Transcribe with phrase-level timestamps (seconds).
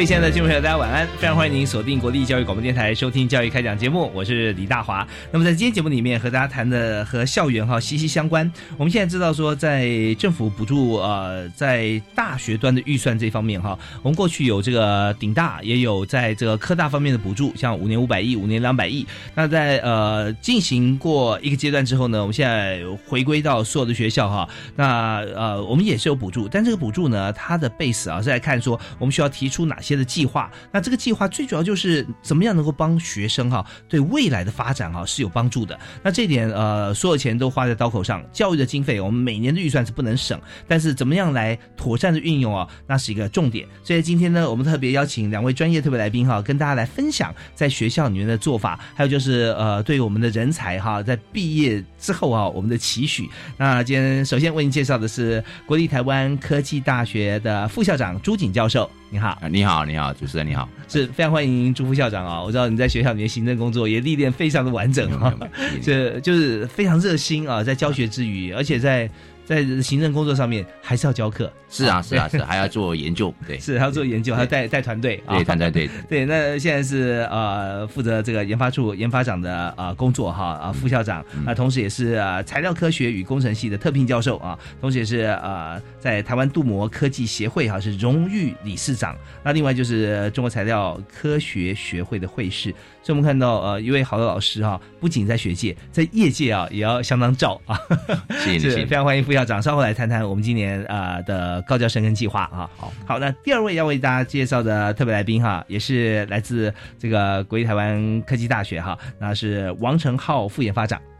[0.00, 1.06] 各位亲爱的听众朋友，大家晚安！
[1.18, 5.06] 非常欢迎您锁定国立教育广播电台收听《教育开讲》节目，我是李大华。
[5.30, 8.50] 那么在今天节目里面和大家谈的和校园哈息息相关。
[8.78, 19.06] 我们现在知道说，在政府补助呃在大学端的预算这方面哈，我们过去有这个顶大，也有在这个科大方面的补助，像五年五百亿、五年两百亿。
[19.34, 30.50] 那在呃进行过一个阶段之后呢，我们现在回归到所有的学校哈，那呃我们也是有补助，但这个补助呢，它的 base 啊是在看说我们需要提出哪些的计划。
[30.72, 35.78] 那这个计划最主要就是怎么样能够帮学生哈对未来的发展哈是有帮助的。
[36.02, 43.66] 那这点呃所有钱都花在刀口上，教育的经费我们每年的预算是不能省，但是怎么样来妥善的运用啊，那是一个重点。
[43.82, 53.28] 所以今天呢，我们特别邀请两位专业特别来宾哈，跟大家来分享在学校里面的做法，还有就是呃对于我们的人才哈在毕业之后啊我们的期许。
[53.56, 59.36] 那今天首先为您介绍的是国立台湾科技大学的副校长朱景教授，你好。
[59.40, 62.40] 啊，你好，你好，主持人你好，是非常欢迎朱副校长啊！
[62.40, 65.34] 我知道你在学校里面行政工作也历练非常的完整啊，
[65.82, 69.10] 这就是非常热心啊，在教学之余，而且在
[69.50, 75.90] 在行政工作上面还是要教课，是啊，是啊，是 还要做研究，对，是还要做研究，还要带带团队，对，团队对。
[76.08, 76.24] 对。
[76.24, 92.72] 那现在是呃负责这个研发处研发长的啊工作哈啊副校长，那同时也是啊材料科学与工程系的特聘教授啊，同时也是呃在台湾镀膜科技协会哈是荣誉理事长，那另外就是中国材料科学学会的会士。
[93.02, 97.78] 所以我们看到呃一位好的老师哈，不仅在学界，在业界啊也要相当照啊，
[98.44, 102.68] 谢谢，非常欢迎副校长，稍后来谈谈我们今年啊的高教生根计划啊。
[102.76, 111.00] 好，好，那第二位要为大家介绍的特别来宾哈，也是来自这个国立台湾科技大学哈，那是王成浩副研发长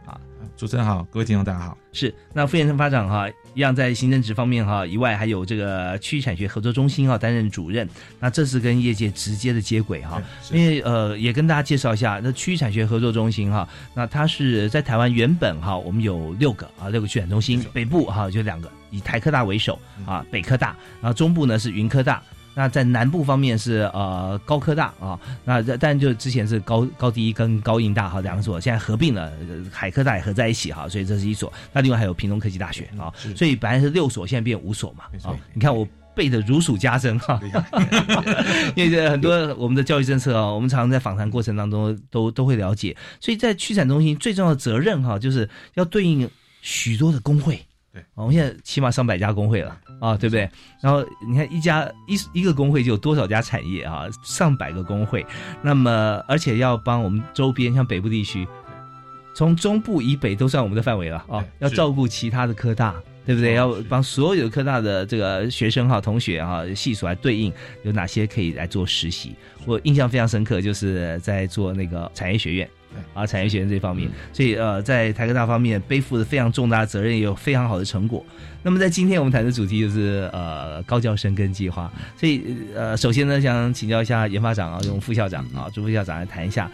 [0.55, 1.77] 主持人好，各位听众大家好。
[1.91, 7.87] 是，那副研发长哈，一样在行政职方面哈以外，还有这个区域产学合作中心哈担任主任，
[8.19, 10.21] 那这是跟业界直接的接轨哈。
[10.51, 22.21] 因为呃，也跟大家介绍一下，那区域产学合作中心哈，那它是在台湾原本哈，我们有六个啊，六个区产中心，北部哈就两个，以台科大为首啊，北科大，然后中部呢是云科大。
[22.53, 29.31] 那在南部方面是呃高科大啊，那但就之前是高高低跟高应大哈两所，现在合并了，
[29.71, 31.51] 海科大也合在一起哈，所以这是一所。
[31.71, 35.05] 那另外还有屏东科技大学啊，所以本来是六所，现在变五所嘛。
[35.23, 37.39] 啊，你看我背的如数家珍哈，
[38.75, 46.29] 因为很多我们的教育政策啊，我们常常在访谈过程当中都都会了解，所以在区产中心最重要的责任哈，就是要对应
[46.61, 47.59] 许多的工会。
[47.93, 50.49] 对，我们现在起码上百家工会了啊，对不对？
[50.81, 54.05] 然后你看一家一一个工会就有多少家产业啊？
[54.23, 55.25] 上百个工会，
[55.61, 58.47] 那么而且要帮我们周边像北部地区，
[59.35, 63.55] 从中部以北都算我们的范围了啊，要照顾其他的科大，对不对？
[63.55, 67.51] 要帮所有科大的这个学生哈、同学哈、系所来对应
[67.83, 69.35] 有哪些可以来做实习？
[69.65, 72.69] 我印象非常深刻，就是在做那个产业学院。
[73.13, 78.25] 啊，产业学院这方面，所以呃，在台科大方面背负了非常重大的责任，也有非常好的成果。
[78.63, 82.43] 那么在今天我们谈的主题就是呃高教生根计划，所以
[82.75, 86.69] 呃，首先呢，想请教一下研发长啊，用副校长啊，朱副校长来谈一下，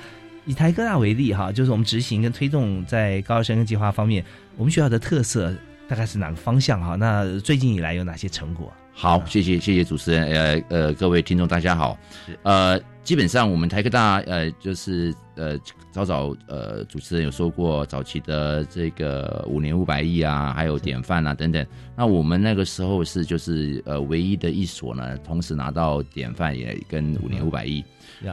[0.45, 4.23] 以台科大为例哈，就是我们执行跟推动在高教生根计划方面，
[4.57, 5.53] 我们学校的特色
[5.87, 6.95] 大概是哪个方向哈？
[6.95, 8.71] 那最近以来有哪些成果？
[8.99, 11.95] 好，谢谢谢谢主持人，呃呃，各位听众大家好，
[12.41, 15.55] 呃，基本上我们台科大呃就是呃
[15.91, 21.63] 早早呃主持人有说过早期的这个五年五百亿啊，还有典范啊等等，
[21.95, 27.83] 那我们那个时候是就是呃唯一的一所呢，同时拿到典范也跟五年五百亿，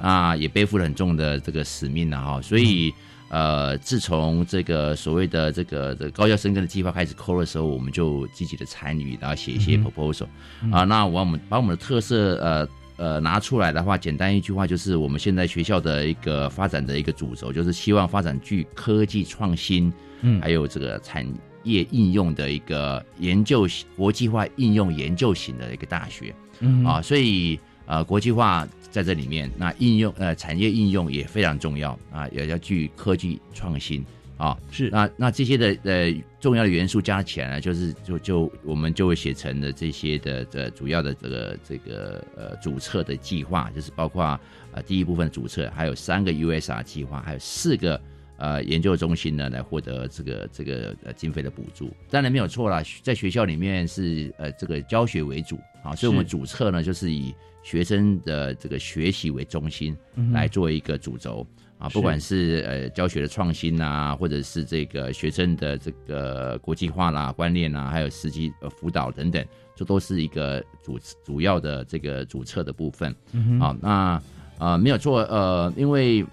[0.00, 2.90] 啊也背负了很重的这个使命了哈，所以。
[3.34, 10.28] 呃，自从这个所谓的这个的高校生根的计划开始抠的时候，我们就积极的参与，然后写一些 proposal、
[10.70, 10.84] 啊。
[10.84, 21.26] 那我们把我们的特色呃呃拿出来的话，简单一句话就是，我们现在学校的一个发展的一个主轴，就是希望发展具科技创新，嗯还有这个产
[21.64, 23.66] 业应用的一个研究
[23.96, 26.32] 国际化应用研究型的一个大学。
[26.60, 34.04] 嗯啊，所以呃，国际化在这里面，那应用呃产业应用也非常重要啊，也要具科技创新
[34.36, 34.56] 啊。
[34.70, 44.38] 是那那这些的呃重要的元素加起来呢，就是就就我们就会写成了这些的的主要的这个这个呃主策的计划，就是包括
[44.72, 48.00] 呃第一部分主策，还有三个 USR 计划，还有四个。
[48.36, 57.32] 呃，研究中心呢来获得这个这个呃经费的补助，当然没有错啦，在学校里面是呃这个教学为主啊，所以我们主策呢就是以
[57.64, 59.96] 学生的这个学习为中心
[60.32, 61.44] 来做一个主轴。
[61.76, 69.44] 啊，不管是呃教学的创新啊，或者是这个学生的这个国际化啦、观念啊，还有实际呃辅导等等，
[69.74, 73.14] 这都是一个主主要的这个主策的部分。
[73.32, 73.60] 嗯哼。
[73.60, 74.22] 好，那
[74.58, 76.24] 呃没有错，呃，因为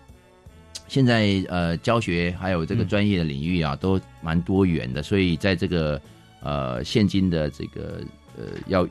[0.88, 2.88] 现在呃教学还有这个嗯。
[2.88, 6.00] 专业的领域啊，都蛮多元的，所以在这个
[6.42, 8.00] 呃现今的这个
[8.38, 8.88] 呃要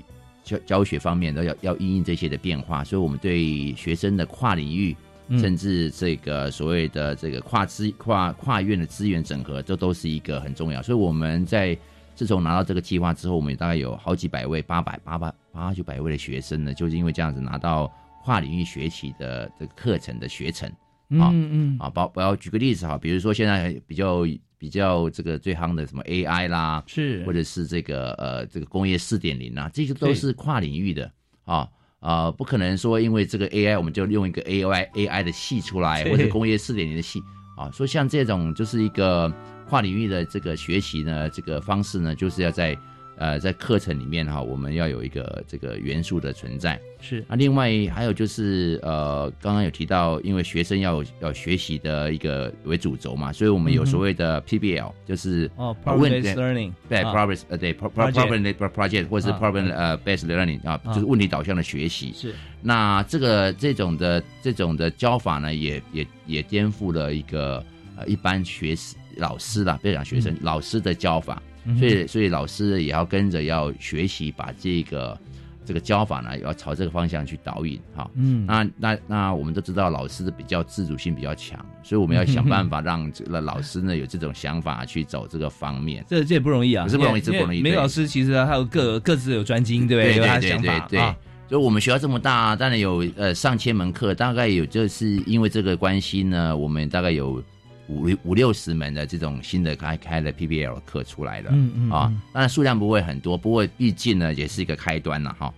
[0.50, 4.96] 教教学方面都要要应应这些的变化，所以我们对学生的跨领域。
[5.32, 10.82] 嗯甚至这个所谓的这个跨资跨跨院的资源整合，这都是一个很重要。
[10.82, 11.78] 所以我们在
[12.16, 17.88] 自从拿到这个计划之后，我们大概有好几百位、八百、八百、八九百位的学生呢，就是因为这样子拿到
[18.24, 20.68] 跨领域学习的这个课程的学程
[21.10, 21.88] 啊嗯嗯啊。
[21.88, 24.26] 包我要举个例子哈，比如说现在比较
[24.60, 31.10] 比较这个最夯的什么 AI 啦，是或者是这个呃这个工业四点零啊，这些都是跨领域的
[31.46, 31.66] 啊。
[32.00, 37.22] 啊、不可能说因为这个 AI 我们就用一个 AI AI 的系出来，或者工业四点零的系
[37.56, 37.70] 啊。
[37.70, 39.30] 所以像这种就是一个
[39.68, 42.74] 跨领域的这个学习呢，这个方式呢，就是要在
[43.20, 46.80] 呃在课程里面哈，我们要有一个这个元素的存在。
[47.00, 47.22] 是。
[47.28, 57.12] 啊另外还有就是呃，刚刚有提到，因为学生要有要学习的一个为主轴嘛，所以我们有所谓的 PBL，就是哦呃，problem 问 based learning 对啊。
[57.14, 60.94] Problem 呃对 pro- pro- Project problem based project 或者是啊 problem 呃 based learning 啊，啊。
[60.94, 62.12] 就是问题导向的学习。
[62.16, 62.34] 是。
[62.62, 67.62] 那这个这种的这种的教法呢，也也也颠覆了一个
[67.96, 71.42] 呃一般学师老师啦，不要讲学生，老师的教法。
[71.64, 75.18] 嗯所以所以老师也要跟着要学习，把这个
[75.64, 78.10] 这个教法呢，要朝这个方向去导引哈。
[78.14, 78.44] 嗯。
[78.46, 86.04] 那那那我们都知道，老师的比较自主性比较强，所以我们要想办法让这个老师呢有这种想法去走这个方面。
[86.08, 90.40] 这这也不容易啊，不是不容易这不容易每个老师其实他有各各自有专精，对不对？
[90.40, 91.16] 对对对啊。
[91.48, 97.42] 所以我们学校这么大，当然有呃上千门课，大概有就是因为这个关系呢，我们大概有
[97.90, 101.50] 五五六十门的这种新的开开的 PBL 课出来了。
[101.52, 105.52] 嗯嗯啊嗯，当然数量不会很多，不过毕竟呢也是一个开端了哈。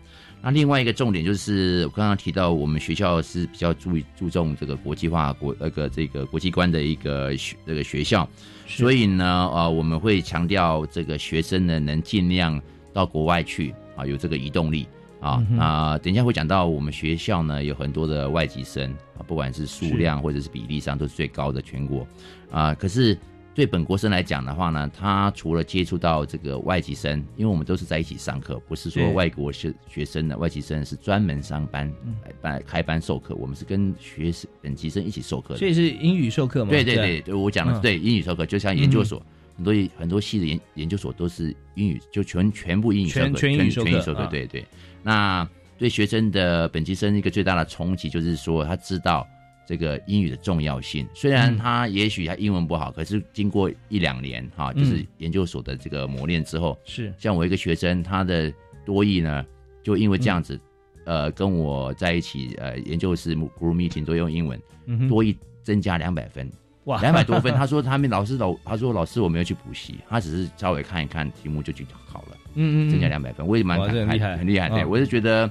[0.44, 8.28] 那另外一个重点就是我刚刚提到，我们学校是比较注意注重这个国际化国那个这个国际观的一个学这个学校，
[8.66, 12.60] 所以呢呃我们会强调这个学生呢能尽量
[12.92, 14.88] 到国外去啊，有这个移动力。
[15.22, 15.58] 啊嗯哼。
[15.58, 22.06] 啊、等一下会讲到我们学校呢有很多的外籍生啊，不管是数量或者是比例上都是最高的全国。
[22.50, 22.74] 啊。
[22.74, 23.16] 可是
[23.54, 32.14] 对本国生来讲的话呢，他除了接触到这个外籍生，因为我们都是在一起上课，不是说外国学学生的外籍生是专门上班嗯。
[32.24, 35.58] 来班开班授课，我们是跟学生本籍生一起授课的。
[35.58, 36.70] 所以是英语授课吗？
[36.70, 37.82] 对对对，对我讲的是嗯。
[37.82, 39.22] 对英语授课，就像研究所，
[39.56, 44.64] 很多很多系的研研究所都是英语，就全全部英语全全英语授课全英授课啊，对对。
[45.02, 49.26] 那对学生的本级生一个最大的冲击就是说，他知道
[49.66, 51.06] 这个英语的重要性。
[51.12, 58.52] 虽然嗯他也许他英文不好，可是经过一两年哈，嗯就是研究所的这个磨练之后，是像我一个学生，他的
[58.84, 59.44] 多译呢，
[59.82, 60.58] 就因为这样子，
[61.04, 66.48] 呃，跟我在一起，呃，研究室 group meeting 都用英文，嗯多译增加两百分。
[66.84, 67.00] 哇。
[67.00, 72.90] 两百多分，他说他们老师老他说老师我没有去补习，他只是稍微看一看题目就去考了，嗯嗯嗯。
[72.90, 74.36] 增加两百分，我也蛮感慨很厉害。
[74.36, 74.68] 很厉害。
[74.68, 74.90] 对，嗯。
[74.90, 75.44] 我是觉得，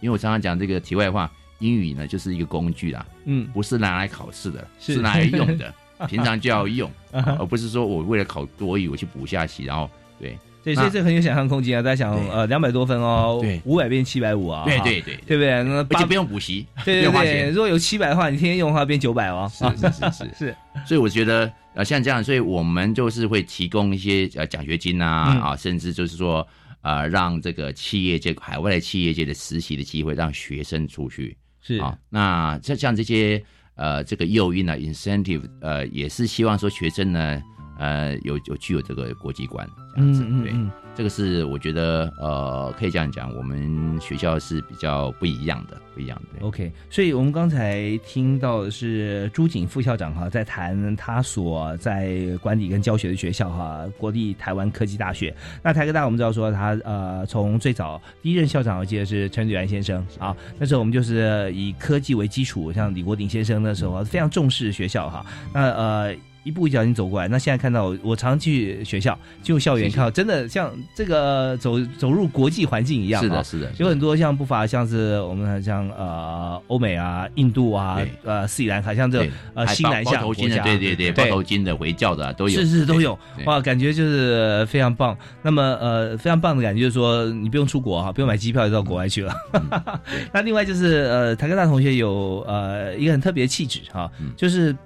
[0.00, 3.46] 因为我常常讲这个题外话，英语呢就是一个工具啦，嗯。
[3.52, 4.94] 不是拿来考试的，是。
[4.94, 5.74] 是拿来用的，
[6.08, 11.82] 平常就要用， 而不是说我为了考多语我去补下习，然后对对，所以那这很有想象空间啊！
[11.82, 15.62] 大家想对呃两百多分哦，对五百变七百五啊，对对对，对不对？
[15.62, 26.44] 那八而且不用补习，对对 对，如果有七百的话，你天天用的话变九百哦，是是是是 是所以我觉得呃像这样，所以我们就是会提供一些呃奖学金啊、嗯啊，甚至就是说
[26.82, 31.96] 呃让这个企业界海外的企业界的实习的机会让学生出去是啊。
[32.10, 33.40] 那像像这些
[33.76, 37.40] 呃这个诱因啊，incentive，呃，也是希望说学生呢，
[37.78, 39.64] 呃，有有具有这个国际观
[39.96, 40.52] 这样子，对。
[40.52, 46.46] 嗯嗯这个是我觉得呃，可以这样讲，我们学校是比较不一样的，不一样的。
[46.46, 55.36] OK，所以我们刚才听到的是朱景副校长哈，在谈他所在管理跟教学的学校哈，国立台湾科技大学。
[55.62, 65.26] 那台科大我们知道说他呃，从最早第一任校长我记得是陈履安先生啊，那时候我们就是以科技为基础，像李国鼎先生那时候非常重视学校哈。
[65.52, 66.16] 那呃。
[66.46, 73.24] 一步一脚印走过来，那现在看到我，我常去学校、进入校园，看到真的像这个走走入国际环境一样啊。
[73.24, 83.18] 是的，是的，有很多像不乏像是我们像呃欧美啊、印度啊、呃斯里兰卡，像这呃还包新南向国家，对对对，包头巾的、回教的啊都有，是是都有。
[83.44, 85.18] 哇，感觉就是非常棒。
[85.42, 89.34] 那么呃，非常棒的感觉就是说，你不用出国哈，不用买机票就到国外去了。
[90.32, 94.30] 那另外就是呃，台科大同学有呃一个很特别的气质哈，嗯。
[94.36, 94.76] 就是。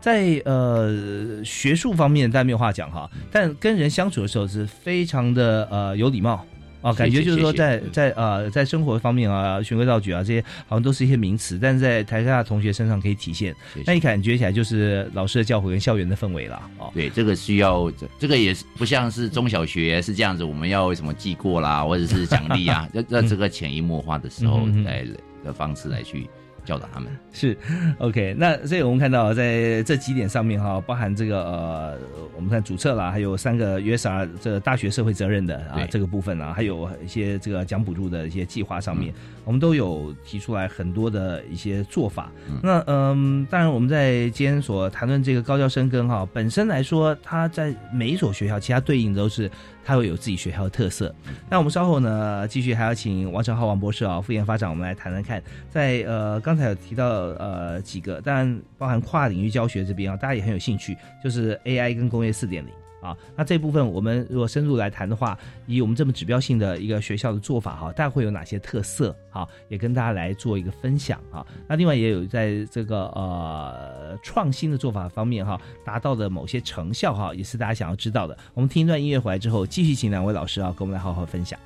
[0.00, 6.44] 在呃学术方面，但没有话讲哈，但跟人相处的时候是非常的呃有礼貌。
[6.82, 13.54] 啊，感觉就是说在在呃在生活方面啊，循规蹈矩啊这些好像都是一些名词，但是在台科大同学身上可以体现。
[13.84, 16.90] 那你感觉起来就是老师的教诲跟校园的氛围了哦。
[16.94, 25.06] 对，这个需要这这个也是不像是中小学是这样子，我们要什么记过啦，或者是奖励啊， 要要这个潜移默化的时候来
[25.44, 26.30] 的方式来去
[26.64, 27.10] 教导他们。
[27.32, 27.56] 是
[27.98, 31.98] ，OK，那所以我们看到在这几点上面哈，包含这个呃，
[32.34, 39.14] 我们看主策啦，还有三个 USR 这个大学社会责任的啊这个部分啊，还有一些这个奖补助的一些计划上面，嗯
[39.44, 42.30] 我们都有提出来很多的一些做法。
[42.48, 49.50] 嗯那嗯，当然我们在今天所谈论这个高教生根哈，本身来说，它在每一所学校，其他对应都是
[49.84, 51.14] 它会有自己学校的特色。
[51.48, 62.72] 那我们稍后呢，继续还要请王成浩王博士啊，副研发长，我们来谈谈看，在呃刚才有提到呃几个，当然包含跨领域教学这边啊，大家也很有兴趣，就是 AI 跟工业四点零。
[63.00, 69.14] 啊，那这部分我们如果深入来谈的话，以我们这么指标性的一个学校的做法哈，大概会有哪些特色？
[69.30, 71.46] 好，也跟大家来做一个分享哈。
[71.68, 78.36] 那另外也有在这个呃创新的做法方面哈，达到的某些成效哈，也是大家想要知道的。
[78.54, 81.58] 我们听一段音乐回来之后，继续请两位老师啊，跟我们来好好分享。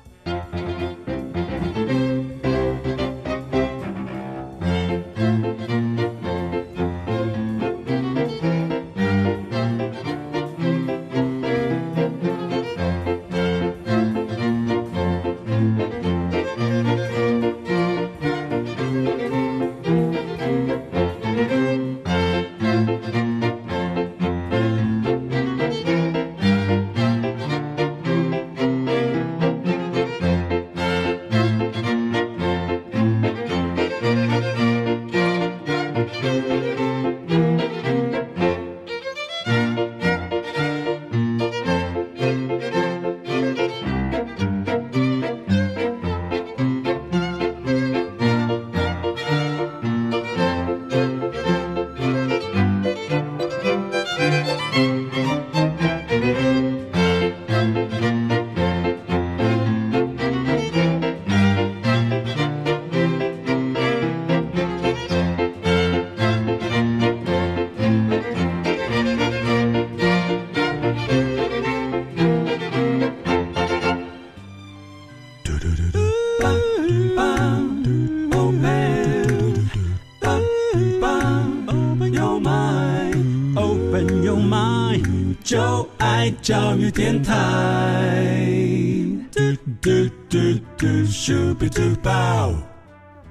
[90.29, 92.74] do do do shooby doo bow.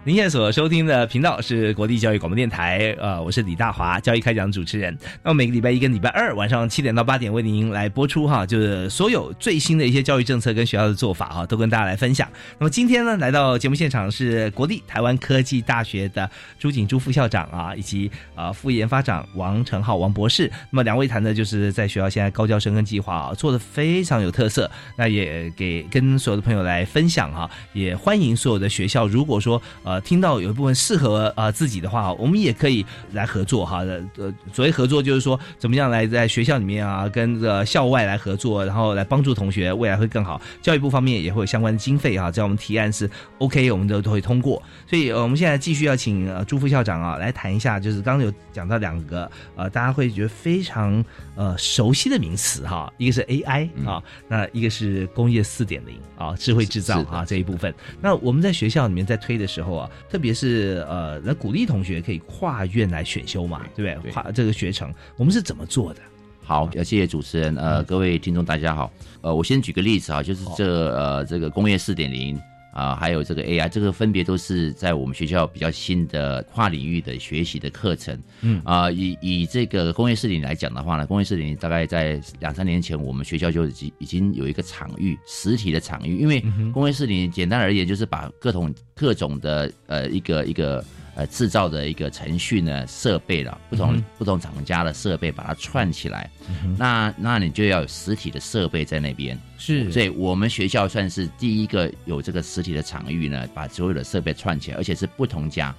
[0.06, 4.94] 您现在所收听的频道是国立教育广播电台，呃，我是李大华，教育开讲主持人。
[5.22, 12.28] 那么每个礼拜一跟礼拜二晚上七点到八点为您来播出哈，就是所有最新的一些教育政策跟学校的做法哈，都跟大家来分享。
[12.58, 20.52] 那么今天呢，来到节目现场是国立台湾科技大学的朱景珠副校长啊，以及呃副研发长王成浩王博士。
[20.68, 33.78] 那么两位谈的就是在学校现在高教生跟计划啊，做的非常有特色，那也给跟所有的朋友来分享哈，也欢迎所有的学校，如果说呃听到有一部分适合呃自己的话，我们也可以来合作哈。
[34.16, 40.40] 呃，所谓合作就是说怎么样来在学校里面啊，跟这校外来合作，然后来帮助同学未来会更好。
[40.62, 43.08] 教育部方面也会有相关的经费哈，只要我们提案是
[43.38, 44.62] OK，我们都都会通过。
[44.86, 57.74] 所以、我们现在继续要请呃朱副校长啊来谈一下，就是刚刚有讲到两个呃大家会觉得非常呃熟悉的名词哈，一个是 AI 啊，那一个是工业四点零啊，智慧制造啊这一部分。
[58.00, 59.83] 那我们在学校里面在推的时候啊。
[59.84, 64.12] 啊，特别是呃，来鼓励同学可以跨院来选修嘛，对不对？
[64.12, 66.00] 跨这个学程，我们是怎么做的？
[66.42, 72.38] 好，要谢谢主持人，呃，各位听众大家好，呃，我先举个例子啊，就是这呃这个工业四点零
[72.74, 78.20] 啊，还有这个 AI，这个分别都是在我们学校比较新的跨领域的学习的课程。
[78.40, 90.84] 嗯啊、以以这个工业四点零来讲的话呢，工业四点零大概在两三年前，我们学校就已经已经有一个场域，实体的场域，因为工业四点零简单而言就是把各种各种的呃一个一个。
[91.16, 96.28] 呃，制造的一个程序呢，设备了不同、不同厂家的设备，把它串起来，
[96.76, 99.92] 那那你就要有实体的设备在那边，是。
[99.92, 105.72] 所以我们学校算是第一个有这个实体的场域呢，把所有的设备串起来，而且是不同家。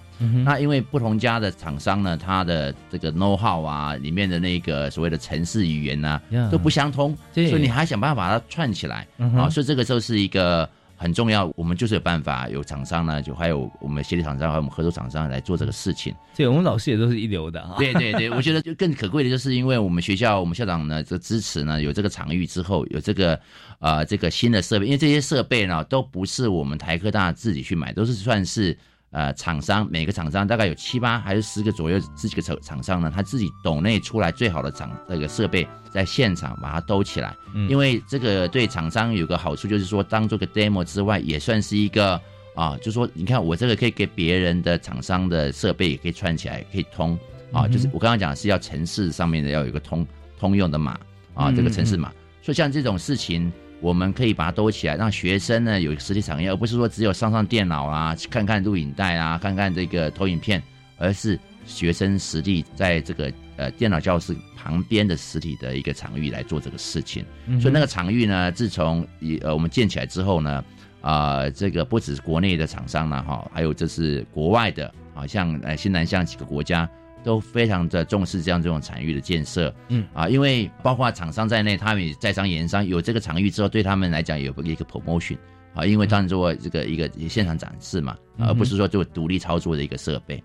[0.46, 6.50] 那因为不同家的厂商呢，它的这个 know how 啊，里面的那个所谓的城市语言呢、呀。
[6.50, 10.70] 都不相通，所以你还想办法把它串起来啊，所以这个就是一个。
[11.06, 16.12] 很重要，我们就是有办法，有厂商呢，就还有我们协力厂商，还有我们合作厂商来做这个事情。
[16.36, 17.76] 对，我们老师也都是一流的啊。
[17.78, 23.40] 对对对，我觉得就更可贵的就是因为我们学校我们校长呢这支持呢有这个场域之后有这个
[23.78, 28.76] 呃这个新的设备，因为这些设备呢都不是我们台科大自己去买，都是算是
[29.16, 42.20] 呃厂商每个厂商大概有七八还是十个左右这几个厂厂商呢，他自己抖内出来最好的厂那个设备在现场把它兜起来，嗯因为这个对厂商有个好处就是说当做个 demo 之外，也算是一个。
[42.56, 47.20] 啊，就说你看我这个可以给别人的厂商的设备也可以串起来，可以通
[47.52, 50.08] 啊，就是我刚刚讲的是要城市上面的要有一个通
[50.40, 50.94] 通用的码
[51.34, 52.14] 啊，嗯这个城市码。
[52.42, 53.52] 所以像这种事情，
[53.82, 60.62] 我们可以把它兜起来，让学生呢有实体产业，而不是说只有上上电脑啦，看看录影带啊，看看这个投影片，
[60.98, 67.26] 而是学生实地在这个呃电脑教室旁边的实体的一个场域来做这个事情。
[67.60, 70.64] 所以那个场域呢，自从一呃我们建起来之后呢，
[71.02, 76.90] 啊、这个不只是国内的厂商了，哈，还有这是国外的，好像呃新南向几个国家
[77.26, 80.06] 都非常的重视这样这种场域的建设，嗯。
[80.14, 85.38] 啊，因为包括厂商在内，他们也在商言商，有这个场域之后，对他们来讲有一个 promotion。
[85.74, 90.38] 啊，因为当做这个一个现场展示嘛，而不是说做独立操作的一个设备。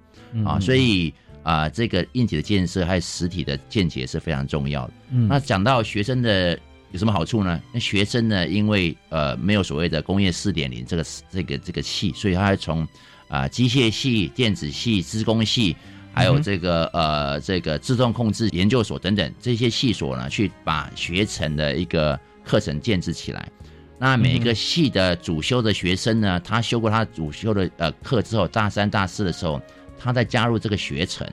[0.44, 4.92] 啊，嗯所以啊、这个硬体的建设还有实体的见解是非常重要的。
[5.10, 5.28] 嗯。
[5.28, 6.58] 那讲到学生的
[6.90, 7.60] 有什么好处呢？
[7.72, 12.86] 那学生呢，因为呃没有所谓的工业四点零这个这个这个系，所以他会从
[13.28, 15.76] 啊、机械系、电子系、资工系，
[16.12, 23.48] 还有这个、呃这个自动控制研究所等等这些系所呢，去把学程的一个课程建制起来。
[23.98, 29.60] 那每一个系的主修的学生呢，他修过他主修的呃课之后，大三、大四的时候，
[29.98, 31.26] 他再加入这个学程，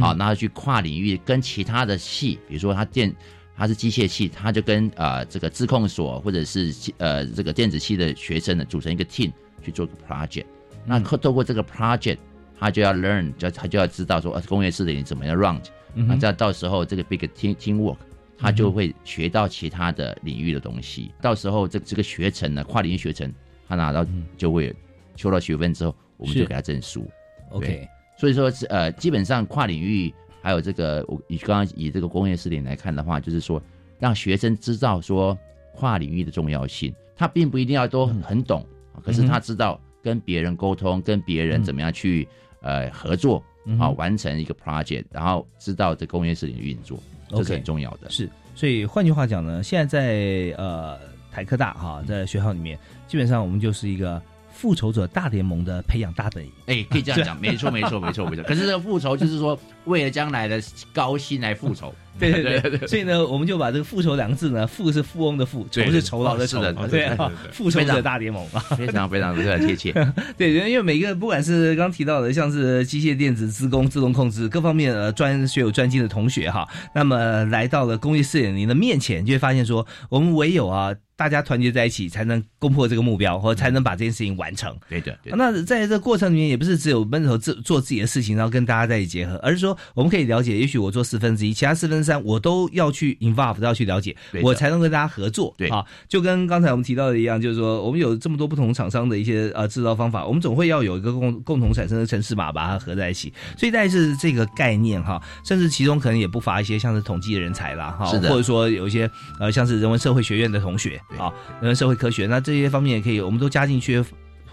[0.00, 3.14] 啊，那他去跨领域跟其他的系，比如说他电
[3.56, 9.30] 他是机械系，他就跟呃这个自控所或者是呃这个电子系的学生呢组成一个 team
[9.62, 10.46] 去做个 project。
[10.86, 12.18] 那透透过这个 project，
[12.58, 15.60] 他就要 learn，就他就要知道说呃工业四点零怎么样 run，
[15.94, 17.96] 那这样到时候这个 big team team work。
[18.36, 23.32] 他就会学到其他的领域的东西，到时候这这个学程呢，跨领域学程，
[23.66, 24.04] 他拿到
[24.36, 24.74] 就会
[25.14, 27.08] 修到学分之后，我们就给他证书。
[27.50, 27.88] OK，
[28.18, 30.12] 所以说是呃，基本上跨领域
[30.42, 33.62] 还有这个，我以刚刚以这个工业四点来看的话，就是说
[34.00, 35.38] 让学生知道说
[35.72, 36.92] 跨领域的重要性。
[37.16, 38.66] 他并不一定要都很很懂，
[39.02, 42.28] 可是他知道跟别人沟通，跟别人怎么样去
[42.64, 43.40] 呃合作
[43.78, 46.98] 啊，完成一个 project，然后知道这工业事情运作，
[47.28, 48.10] 这是很重要的。
[48.10, 50.98] 是，所以换句话讲呢，现在在呃
[51.30, 56.50] 台科大哈，在学校里面，基本上我们就是一个复仇者大联盟的培养大本营。
[56.66, 58.44] 哎，可以这样讲， 没错，没错，没错，没错。
[58.44, 60.60] 可是这个复仇就是说，为了将来的
[60.92, 61.94] 高薪来复仇。
[62.20, 67.10] 对对对，所以呢，我们就把这个“复仇”两个字呢，“富”是富翁的“富”，仇对是酬劳的“酬是”，的对
[67.50, 68.60] 复仇者大联盟啊。
[68.76, 69.92] 非常非常非常 贴切。
[70.36, 84.76] 对，因为每个不管是刚提到的，像是机械电子、自工、自动控制各方面呃专学有专精的同学哈，那么来到了工业四点零的面前，就会发现说，我们唯有啊大家团结在一起，才能攻破这个目标，或者才能把这件事情完成。
[84.88, 85.36] 对的，对的。
[85.36, 95.54] 那在这个过程里面，也不是只有闷头自做自己的事情，然后跟大家在一起结合，而是说我们可以了解，也许我做四分之一，其他四分之三我都要去 involve，都要去了解我才能跟大家合作。
[95.56, 103.32] 对啊，就跟刚才我们提到的一样，就是说我们有这么多不同厂商的一些呃制造方法，我们总会要有一个共共同产生的城市码，把它合在一起。
[103.56, 114.04] 所以大概是这个概念哈，甚至其中可能也不乏一些像是统计的人才啦哈，或者说有一些呃像是人文社会学院的同学对啊，人文社会科学，那这些方面也可以，我们都加进去。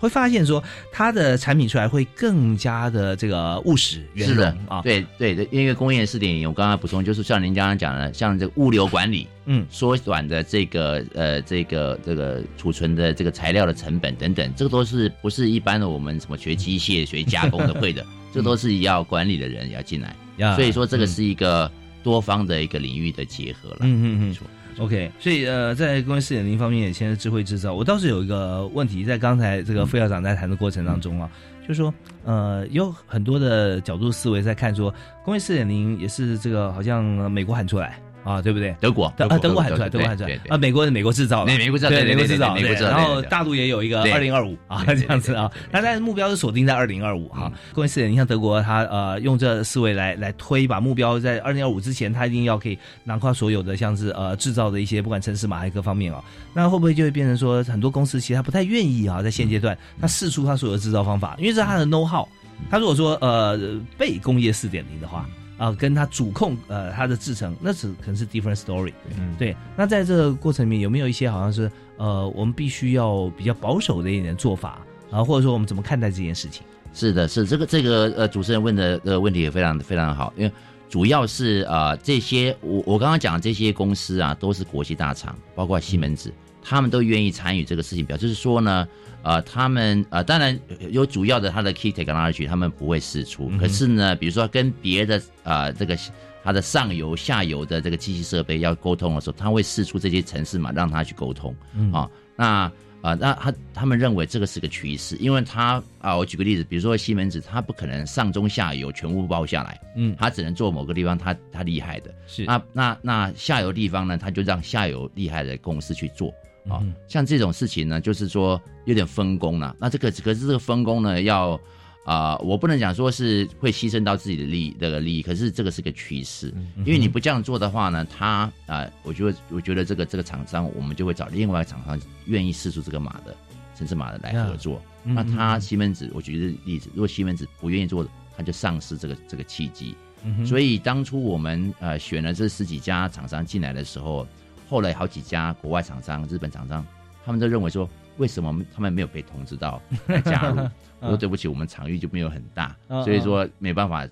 [0.01, 0.61] 会发现说
[0.91, 9.65] 它的产品出来会更加的这个务实圆融是的啊，对对对，因为工业四点零，我刚刚补充就是像您刚刚讲的，像这个物流管理，嗯。
[9.69, 23.77] 缩短的这个呃这个这个储存的这个材料的成本等等，这个都是不是一般的我们什么学机械、学加工的会的， 这都是要管理的人要进来，呀所以说这个是一个多方的一个领域的结合了。
[23.81, 24.35] 嗯嗯嗯。
[24.77, 27.73] OK，所以呃，在工业四点零方面也牵涉智慧制造。
[27.73, 31.29] 我倒是有一个问题，在刚才这个副校长在谈的过程当中啊，
[31.61, 38.75] 就是说呃，有很多的角度思维在看说，工业四点零也是这个好像呃美国喊出来啊，对不对？
[38.79, 44.11] 德国，德啊，德国喊出来，德国喊出来啊，美国是美国制造美国制造对美国制造，对美国制造对然后大陆也有一个对。
[44.11, 45.49] 二零二五啊，这样子啊。
[45.53, 47.51] 对对对，那但是目标是锁定在二零二五哈。
[47.53, 47.59] 嗯。
[47.73, 62.27] 工业四点零，像德国，它呃用这思维来来推，把目标在二零二五之前，它一定要可以囊括所有的像是呃制造的一些不管城市码还是各方面啊，那会不会就会变成说很多公司其实他不太愿意啊，在现阶段他试出他所有的制造方法，因为这是他的 know how。
[62.69, 63.59] 他如果说呃
[63.97, 65.27] 被工业四点零的话
[65.61, 68.91] 啊、跟他主控呃他的制成，那是可能是 different story。
[69.15, 76.63] 嗯，对，那在这个过程里面有没有一些好像是呃我们必须要比较保守的一点做法啊，或者说我们怎么看待这件事情？
[76.95, 80.51] 是的，是这个这个呃，主持人问的呃问题也非常非常好，因为
[80.89, 88.87] 主要是呃这些我我刚刚讲的这些公司啊，都是国际大厂，包括西门子，他们都愿意参与这个事情表，示是说呢，
[89.23, 90.57] 呃，他们呃当然
[90.89, 95.97] 有主要的他的 key technology 他们不会试出，嗯可是呢，比如说跟别的呃这个
[96.43, 101.55] 它的上游下游的这个机器设备要沟通的时候，他会试出这些程式嘛让他去沟通。
[101.75, 101.91] 嗯。
[101.91, 102.71] 啊，那
[103.01, 112.45] 啊，那他他们认为这个是个趋势，因为他啊，我举个例子，比如说西门子，他不可能上中下游全部包下来，嗯，他只能做某个地方他他厉害的，是。
[112.45, 116.31] 那那那下游地方呢，他就让下游厉害的公司去做
[116.69, 116.79] 啊。
[116.81, 119.75] 嗯像这种事情呢，就是说有点分工了。
[119.79, 121.59] 那这个可是这个分工呢，要
[122.03, 133.35] 啊、我不能讲说是会牺牲到自己的利益这个利益，可是这个是个趋势，因为你不这样做的话呢，他啊、我觉得我觉得这个这个厂商，我们就会找另外一个厂商愿意试出这个码的
[133.77, 134.81] 城市码的来合作。
[135.03, 138.03] 嗯那他西门子，我举个例子，如果西门子不愿意做，
[138.35, 139.95] 他就丧失这个这个契机。
[140.23, 144.27] 嗯所以当初我们呃选了这十几家厂商进来的时候，
[144.71, 146.85] 后来好几家国外厂商、日本厂商，
[147.25, 150.61] 他们都认为说，为什么他们没有被通知到 来加入？
[151.01, 154.07] 我说对不起，我们场域就没有很大，嗯所以说没办法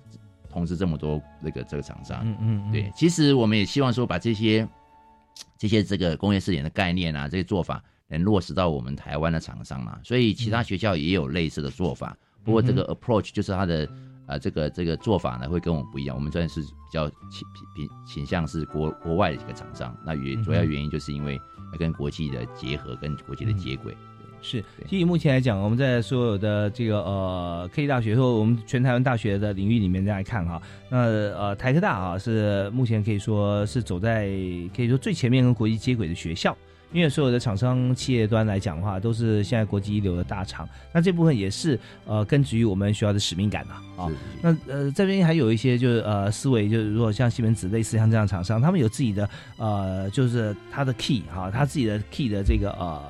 [0.50, 2.20] 通知这么多那个这个厂商。
[2.24, 4.68] 嗯嗯嗯对，其实我们也希望说把这些
[5.56, 12.14] 这些这个工业试点的概念啊，这些做法能落实到我们台湾的厂商嘛，所以其他学校也有类似的做法。
[12.44, 13.88] 不过这个 approach 就是它的
[14.30, 21.38] 呃这个这个做法呢会跟我们不一样，我们算是比较倾倾倾向是国国外的几个厂商，那原主要原因就是因为
[21.78, 23.96] 跟国际的结合，跟国际的接轨。
[24.42, 24.86] 是，对。
[24.88, 34.28] 其实目前来讲，我们在所有的这个呃科技大学或我们全台湾大学的领域里面来看哈，那呃台科大啊是目前可以说是走在
[34.74, 36.56] 可以说最前面跟国际接轨的学校。
[36.92, 44.08] 因为所有的厂商企业端来讲的话，都是现在国际一流的大厂，那这部分也是呃根植于我们学校的使命感呐啊。
[44.08, 53.02] 是那呃这边还有一些就是呃思维，就是如果像西门子类似像这样厂商，他们有自己的呃就是他的 key 哈、他自己的 key 的这个呃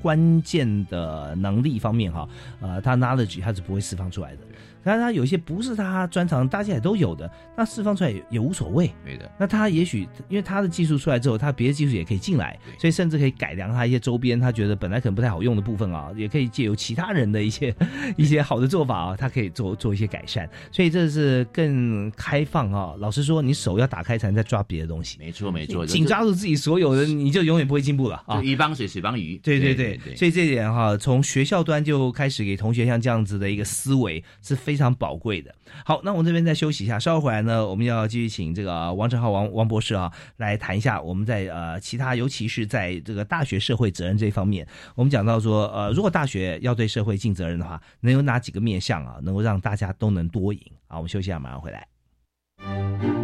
[0.00, 2.28] 关键的能力方面哈，
[2.60, 4.38] 呃他 knowledge 他是不会释放出来的。
[4.84, 8.90] 但是他有一些不是他专长，大家也都有的，那释放出来也也无所谓。
[9.04, 9.30] 对的。
[9.38, 17.74] 那他也许因为他的技术出来之后，他别的技术也可以进来，所以甚至可以改良他一些周边他觉得本来可能不太好用的部分啊，也可以借由其他人的一些
[18.16, 20.48] 一些好的做法啊，他可以做做一些改善。
[20.70, 22.94] 所以这是更开放啊。
[22.98, 28.42] 老实说，你手要打开才能再抓别的东西，没错没错，紧抓住自己所有的，你就永远不会进步了啊就。
[28.42, 29.38] 鱼帮水，水帮鱼。
[29.38, 35.54] 对对对对，所以这点哈，从学校端就开始给同学像这样子的一个思维是非非常宝贵的。
[35.84, 50.96] 好，那我们这边再休息一下，稍后回来呢，我们要继续请这个王成浩王王博士啊来谈一下我们在呃其他，尤其是在这个大学社会责任这方面，我们讲到说呃，如果大学要对社会尽责任的话，能有哪几个面向啊，能够让大家都能多赢啊？
[50.96, 53.23] 我们休息一下，马上回来。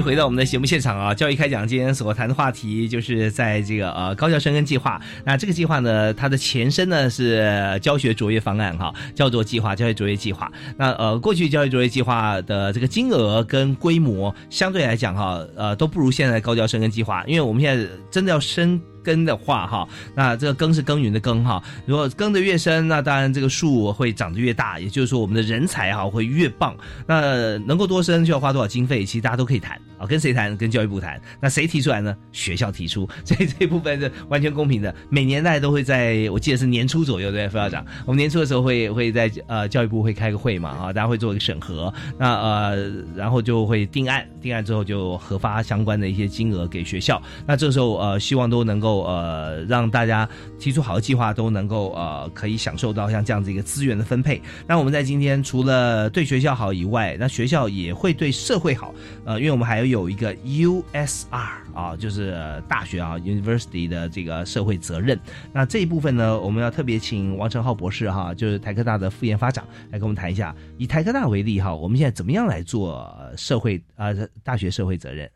[0.00, 1.14] 回到我们的节目现场啊！
[1.14, 5.00] 教育开讲今天所谈的话题就是在这个呃高校生根计划。
[5.24, 10.50] 那这个计划呢，它的前身呢是教学卓越方案哈，叫做计划教学卓越计划。
[10.76, 18.80] 那呃过去教育卓越计划的这个金额跟规模相对来讲哈，呃都不如现在高教生根计划，因为我们现在真的要升。
[19.08, 21.62] 根的话哈，那这个耕是耕耘的耕哈。
[21.86, 26.76] 如果耕的越深，那当然这个树会长得越大，也就是说我们的人才哈会越棒。
[27.06, 30.04] 那能够多生就要花多少经费，其实大家都可以谈啊。
[30.06, 30.54] 跟谁谈？
[30.58, 31.18] 跟教育部谈。
[31.40, 32.14] 那谁提出来呢？
[32.32, 33.08] 学校提出。
[33.24, 34.94] 所以这一部分是完全公平的。
[35.08, 37.82] 每年大家都会在我记得是年初左右对，副校长。
[38.04, 41.90] 我们年初的时候会会在呃教育部会开个会嘛啊，大家会做一个审核。
[42.18, 47.22] 那呃然后就会定案，定案之后就核发相关的一些金额给学校。
[47.46, 48.97] 那这时候呃希望都能够。
[49.04, 54.40] 呃，让大家提出好的计划都能够呃，可以享受到像这样子一个资源的分配。
[54.66, 58.94] 那我们在今天除了对学校好以外，那学校也会对社会好。
[59.24, 65.18] 呃，因为我们还有一个 USR 啊，就是大学啊 University 的这个社会责任。
[65.52, 70.54] 那这一部分呢，我们要特别请王成浩博士哈，就是台科大的副研发长来跟我们谈一下。
[70.76, 74.08] 以台科大为例哈，我们现在怎么样来做社会啊
[74.42, 75.28] 大学社会责任？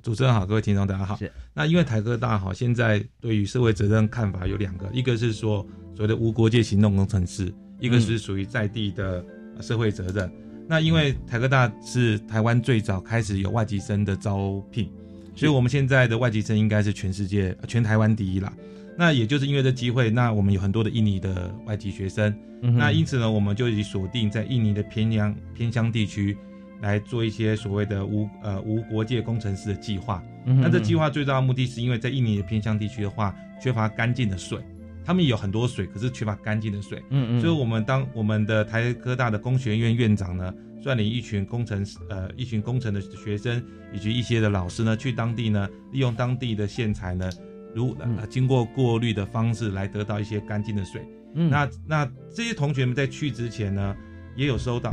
[0.00, 1.16] 主持人好，各位听众大家好。
[1.16, 9.22] 是，那因为台科大好，现在对于社会责任看法有两个，一个是说所谓的无国界行动工程师，一个是属于在地的
[9.60, 10.32] 社会责任。
[10.66, 14.90] 那因为台科大是台湾最早开始有外籍生的招聘，
[15.36, 18.50] 所以我们现在的外籍生应该是全世界、全台湾第一啦。
[18.96, 26.38] 那也就是因为这机会，那我们有很多的印尼的外籍学生，那因此呢，我们就已锁定在印尼的偏乡偏乡地区。
[26.82, 30.22] 来做一些所谓的无呃无国界工程师的计划。
[30.44, 34.58] 那这计划最大的目的是因为在印尼的偏乡地区的话，缺乏干净的水。
[35.04, 37.02] 他们有很多水，可是缺乏干净的水。
[37.10, 37.40] 嗯嗯。
[37.40, 47.30] 所以我们当我们的台科大的工学院院长呢，率领一群工程师呃一群工程的学生以及一些的老师呢，去当地呢，利用当地的线材呢，
[47.74, 51.00] 如呃经过过滤的方式来得到一些干净的水。
[51.34, 51.48] 嗯。
[51.48, 53.96] 那那这些同学们在去之前呢？
[54.36, 54.90] 也有收到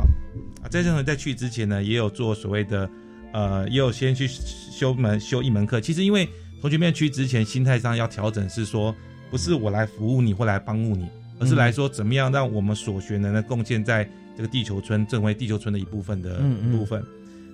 [0.62, 2.88] 啊，在任何在去之前呢，也有做所谓的，
[3.32, 5.80] 呃，也有先去修门修一门课。
[5.80, 6.28] 其实因为
[6.60, 8.94] 同学们去之前心态上要调整，是说
[9.30, 17.02] 不是我来服务你或来帮助你，而是来说怎么样让我们所学能的贡献在这个地球村，成为地球村的一部分的部分。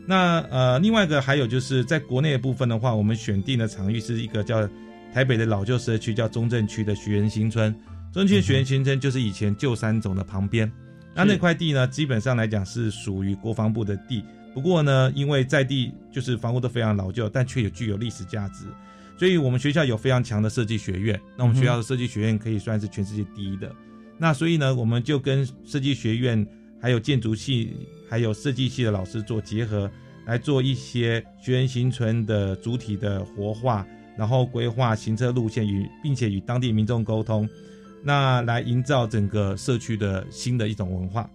[0.08, 4.68] 那呃，另外一个还有就是在国内的部分的话，我们选定的场域是一个叫
[5.12, 7.72] 台北的老旧社区，叫中正区的学园新村。
[8.12, 10.70] 中正区的学园新村就是以前旧三总的旁边。
[11.16, 18.66] 那那块地呢，基本上来讲是属于国防部的地，不过呢，因为在地就是房屋都非常老旧，但却有具有历史价值，
[19.18, 21.18] 所以我们学校有非常强的设计学院。
[21.36, 23.74] 那我们学校的设计学院可以算是全世界第一的。
[24.18, 26.46] 那所以呢，我们就跟设计学院、
[26.80, 27.74] 还有建筑系、
[28.08, 29.90] 还有设计系的老师做结合，
[30.26, 37.48] 来做一些学员行存的主体的活化，然后规划行车路线与，并且与当地民众沟通，
[38.02, 41.28] 那来营造整个社区的新的一种文化。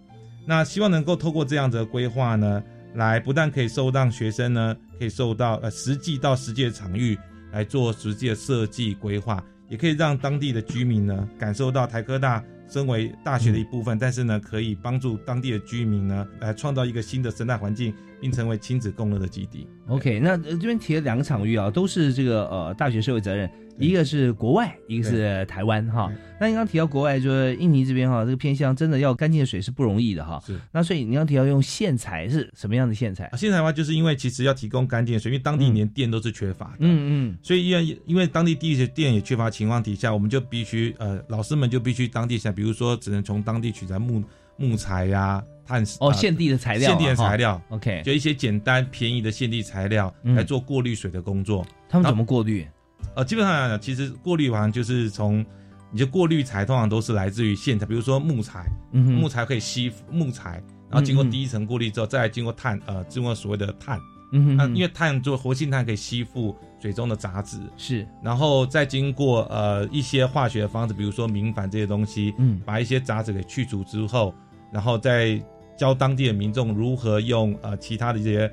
[0.45, 2.63] 那希望能够透过这样子的规划呢，
[2.95, 7.17] 来不但可以受让学生呢，可以受到呃实际到实际的场域
[7.51, 12.43] 来做实际的设计规划，也可以让当地的居民呢感受到台科大。
[12.69, 19.67] 身为大学的一部分，但是呢，可以帮助当地的居民呢，来创造一个新的生态环境，并成为亲子共乐的基地。
[19.89, 23.51] OK，那这边提了两个场域啊，都是这个呃大学社会责任。
[23.81, 26.11] 一个是国外，一个是台湾哈。
[26.39, 30.41] 那你刚提到国外，就是印尼这边哈，这个偏向真的要干净的水是不容易的哈。
[30.45, 30.59] 是。
[30.71, 33.29] 那所以你刚提到用线材是什么样的线材？
[33.35, 36.77] 线材的话，就是因为其实要提供干净的水，因为当地连电都是缺乏的。
[36.79, 37.37] 嗯嗯。
[37.41, 44.23] 所以因为因为当地地电也缺乏情况底下，我们就必须呃老师们就必须当地下，比如说只能从当地取材木
[44.57, 47.61] 木材呀、碳哦现地的材料、现地的材料。
[47.69, 48.01] OK。
[48.03, 51.65] 就一些简单便宜的现地材料来做过滤水的工作。
[51.87, 52.67] 他们怎么过滤？
[53.15, 55.45] 呃，基本上来讲，其实过滤完就是从，
[55.91, 63.99] 你的过滤材通常都是来自于线材，比如说木材，木材可以吸木材，然后经过第一层过滤之后，再经过碳，呃，经过所谓的碳，
[64.31, 74.33] 嗯那因为碳做活性炭可以吸附水中的杂质，是，然后再经过呃一些化学的方式，比如说明矾这些东西，嗯，把一些杂质给去除之后，
[74.71, 75.37] 然后再
[75.77, 78.51] 教当地的民众如何用呃其他的这些。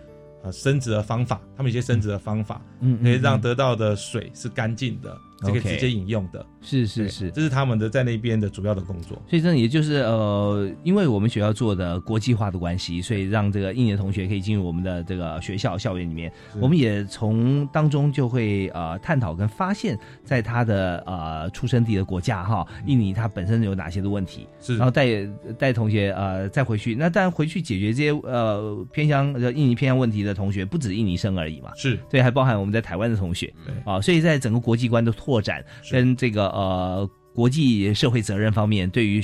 [0.48, 6.44] 呃，生殖的方法，他们一些生殖的方法，嗯，可以让得到的水是干净的，可以直接引用的。
[6.60, 9.20] 是是是，这是他们的在那边的主要的工作。
[9.28, 16.30] 所以这也就是呃，因为我们学校做的国际化的关系，所以让这个印尼的同学可以进入我们的这个学校校园里面。
[16.60, 25.06] 我们也从当中就会呃探讨跟发现，在他的呃出生地的国家哈，印尼它本身有哪些的问题，是，然后带
[25.56, 26.94] 带同学呃再回去。
[26.94, 31.98] 那当然回去解决这些呃偏向印尼偏向问题的同学，不止印尼生而已嘛，是。
[32.10, 33.52] 对，还包含我们在台湾的同学，
[33.84, 36.48] 啊，所以在整个国际观的拓展跟这个。
[36.48, 39.22] 呃，国际社会责任方面，对于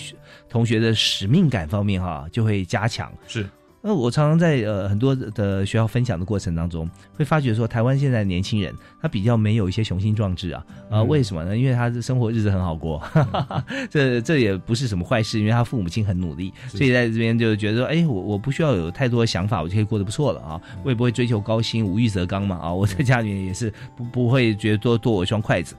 [0.48, 3.12] 同学的使命感方面，哈，就会加强。
[3.26, 3.48] 是，
[3.86, 11.54] 那我常常在呃很多的学校分享的过程当中，会发觉说，台湾现在年轻人他比较没有一些雄心壮志啊，啊，为什么呢？
[11.54, 13.02] 因为他的生活日子很好过，
[13.90, 25.76] 这这也不是什么坏事，因为他父母亲很努力，所以在这边就觉得说，哎，我我不需要有太多的想法，我就可以过得不错了啊，我也不会追求高薪，无欲则刚嘛啊，我在家里面也是不不会觉得多多我一双筷子。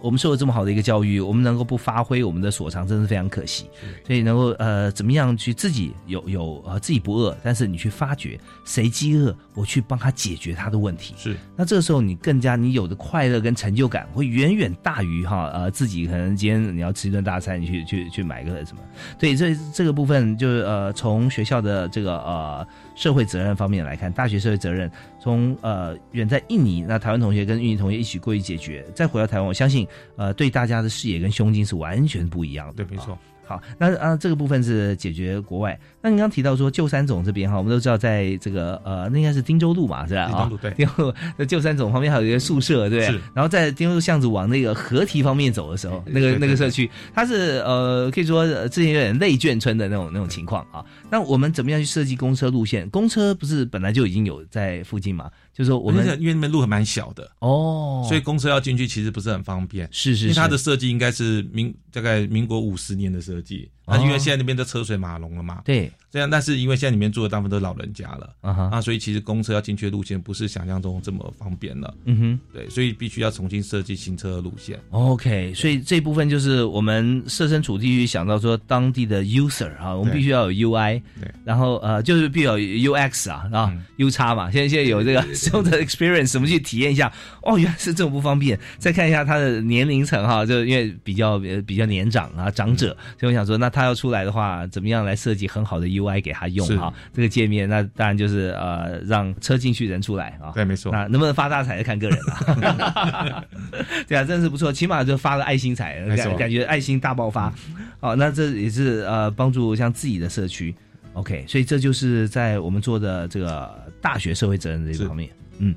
[0.00, 3.66] 我们受了这么好的一个教育，我们能够不发挥我们的所长，真是非常可惜。
[4.06, 11.14] 所以能够呃，怎么样去自己有有呃自己不饿，但是你去发掘谁饥饿，我去帮他解决他的问题。
[11.16, 18.82] 是，那这个时候你更加你有的快乐跟成就感会远远大于哈呃自己可能今天你要吃一顿大餐，你去去去买个什么？
[19.18, 22.66] 对，这这个部分就是呃从学校的这个呃
[22.98, 29.86] 社会责任方面来看，大学社会责任从呃远在印尼，那台湾同学跟印尼同学一起过去解决，再回到台湾，我相信。
[30.16, 32.82] 呃，对大家的视野跟胸襟是完全不一样的。
[32.82, 33.16] 对，没错。
[33.46, 35.78] 好，那啊，这个部分是解决国外。
[36.00, 40.28] 那你刚提到说旧三总这边哈，我们都知道在这个呃，那应该是汀州路嘛，是吧？
[40.28, 40.70] 汀州路，对。
[40.72, 43.04] 汀州 那旧三总旁边还有一个宿舍，对。
[43.06, 43.20] 是。
[43.34, 50.84] 然后在汀州路巷子往那个河堤方面走的时候，那个那个社区，它是呃，可以说之前有点内眷村的那种那种情况啊。
[51.10, 52.88] 那我们怎么样去设计公车路线？
[52.90, 55.28] 公车不是本来就已经有在附近嘛？
[55.52, 59.88] 就是说我们因为那边路还蛮小的哦，所以公车要进去其实不是很方便。
[59.90, 60.26] 是是。
[60.26, 65.62] 因为它的设计应该是民大概民国五十年的设计，那因为现在那边都车水马龙了嘛。
[65.64, 65.90] 对。
[66.10, 71.94] 这样，但是因为现在里面住的大部分都是老人家了啊，啊，所以其实公车要进去的路线不是想象中这么方便了。
[72.04, 74.78] 嗯哼，对，所以必须要重新设计行车的路线。
[74.90, 87.12] OK，所以这部分就是我们设身处地去想到说当地的 user 啊，我们必须要有 UI，对，然后呃，就是必须有 UX 啊，啊，U 叉嘛，现在现在有这个使用者 experience，我们去体验一下。
[87.42, 88.58] 哦，原来是这么不方便。
[88.78, 96.66] 再看一下他的年龄层哈，就因为比较比较年长啊，长者，所以我想说，那他要出来的话，怎么样来设计很好的 UI 给他用？
[96.78, 100.52] 哈，这个界面那当然就是呃，让车进去人出来啊。
[100.54, 100.92] 对，没错。
[100.92, 103.44] 那能不能发大财看个人了。
[104.06, 107.52] 对啊，真是不错，起码就发了爱心财，感感觉爱心大爆发。
[108.00, 110.74] 好，那这也是呃帮助像自己的社区。
[111.14, 113.70] OK，所以这就是在我们做的这个
[114.00, 115.28] 大学社会责任这一方面。
[115.58, 115.74] 嗯，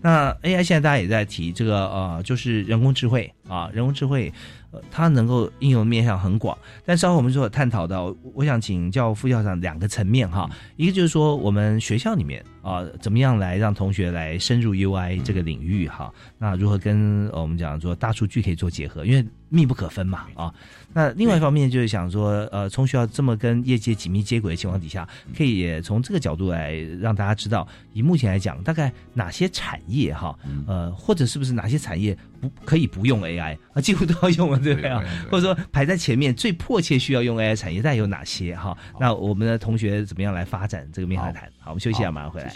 [0.00, 4.32] 那 AI 现在大家也在提这个呃，就是人工智慧啊，人工智慧，
[4.70, 6.56] 呃，它能够应用面向很广。
[6.84, 16.12] 但稍后我们所探讨到，我想请教副校长两个层面哈，一个就是说我们学校里面啊，怎么样来让同学来深入 UI 这个领域哈？
[16.38, 19.04] 那如何跟我们讲说大数据可以做结合？
[19.04, 20.54] 因为密不可分嘛啊。
[20.98, 30.36] 那另外一方面就是想说，呃，从学校这么跟业界紧密接轨的情况底下，可以也从这个角度来让大家知道，以目前来讲，大概哪些产业哈，
[30.66, 35.00] 呃，或者是不是哪些产业不可以不用 AI 啊，几乎都要用了，对不对啊？
[35.30, 38.76] 或者说排在前面最迫切需要用 AI 产业，但有哪些哈？
[38.98, 41.44] 那我们的同学怎么样来发展这个面谈谈？
[41.60, 42.52] 好，我们休息一下，马上回来。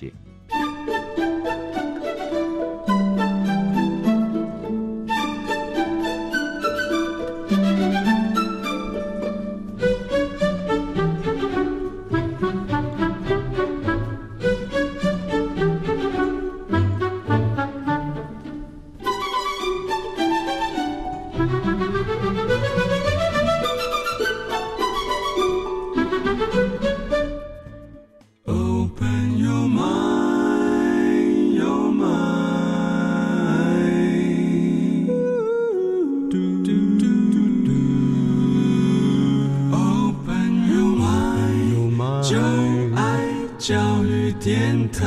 [44.45, 45.07] 电台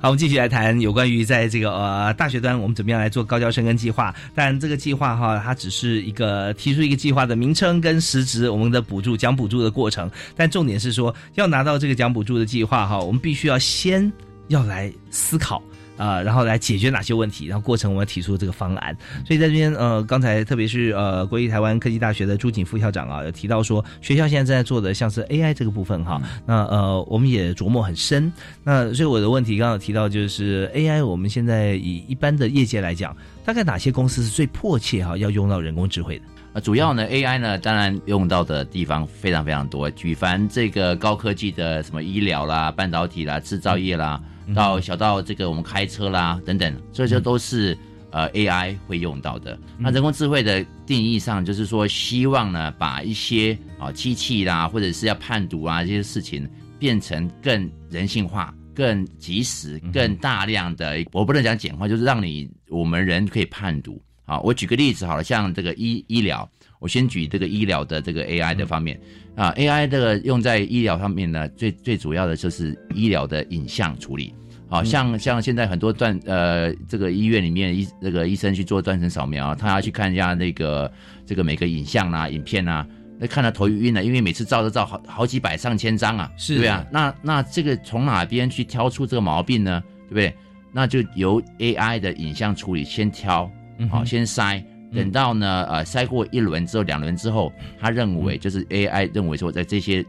[0.00, 4.14] 好，我们继续来谈有关于在这个呃大学端，我们怎么样来做高教生跟计划？
[4.34, 10.10] 但这个计划哈，它只是一个提出一个计划的名称跟实质，我们的补助奖补助的过程。
[10.34, 14.10] 但重点是说，要拿到这个奖补助的计划哈，我们必须要先
[14.48, 15.62] 要来思考。
[15.96, 17.46] 啊，然后来解决哪些问题？
[17.46, 18.96] 然后过程我们提出这个方案。
[19.24, 26.20] 所以在这边，呃，刚才特别是呃国立台湾科技大学的朱景副校长啊，有提到说，学校现在正在做的像是 AI 这个部分哈。
[26.44, 28.32] 那呃，我们也琢磨很深。
[28.62, 36.24] 那所以我的问题刚刚提到就是 AI，我们现在以一般的业界来讲，大概哪些公司是最迫切哈要用到人工智慧的？
[36.52, 44.20] 啊，主要呢 AI 呢，当然用到的地方非常非常多，举凡这个高科技的什么医疗啦、半导体啦、制造业啦。
[44.54, 47.76] 到小到这个我们开车啦等等，这些都是
[48.10, 49.58] 呃 AI 会用到的。
[49.78, 61.04] 那人工智慧的定义上，就是说希望呢把一些啊机器啦，或者是要判读啊这些事情，变成更人性化、更及时、更大量的。
[61.12, 64.00] 我不能讲简化，就是让你我们人可以判读。
[64.24, 66.48] 好，我举个例子好了，像这个医医疗。
[66.78, 69.00] 我先举这个医疗的这个 AI 的方面
[69.34, 74.34] 啊，AI 这个用在医疗上面呢，最最主要的就是医疗的影像处理。
[74.68, 80.92] 好像像现在很多断呃，这个医院里面医这个医生去做断层扫描，他要去看一下那个
[81.24, 82.84] 这个每个影像啊、影片啊，
[83.16, 86.84] 那看到头晕了，因为每次照都照好好几百上千张啊，是对啊。
[86.90, 89.80] 那那这个从哪边去挑出这个毛病呢？
[90.08, 90.34] 对不对？
[90.72, 93.48] 那就由 AI 的影像处理先挑，
[93.88, 94.60] 好先筛。
[94.94, 100.04] 等到呢，呃，筛过一轮之后，两轮之后，他认为就是 AI 认为说，在这些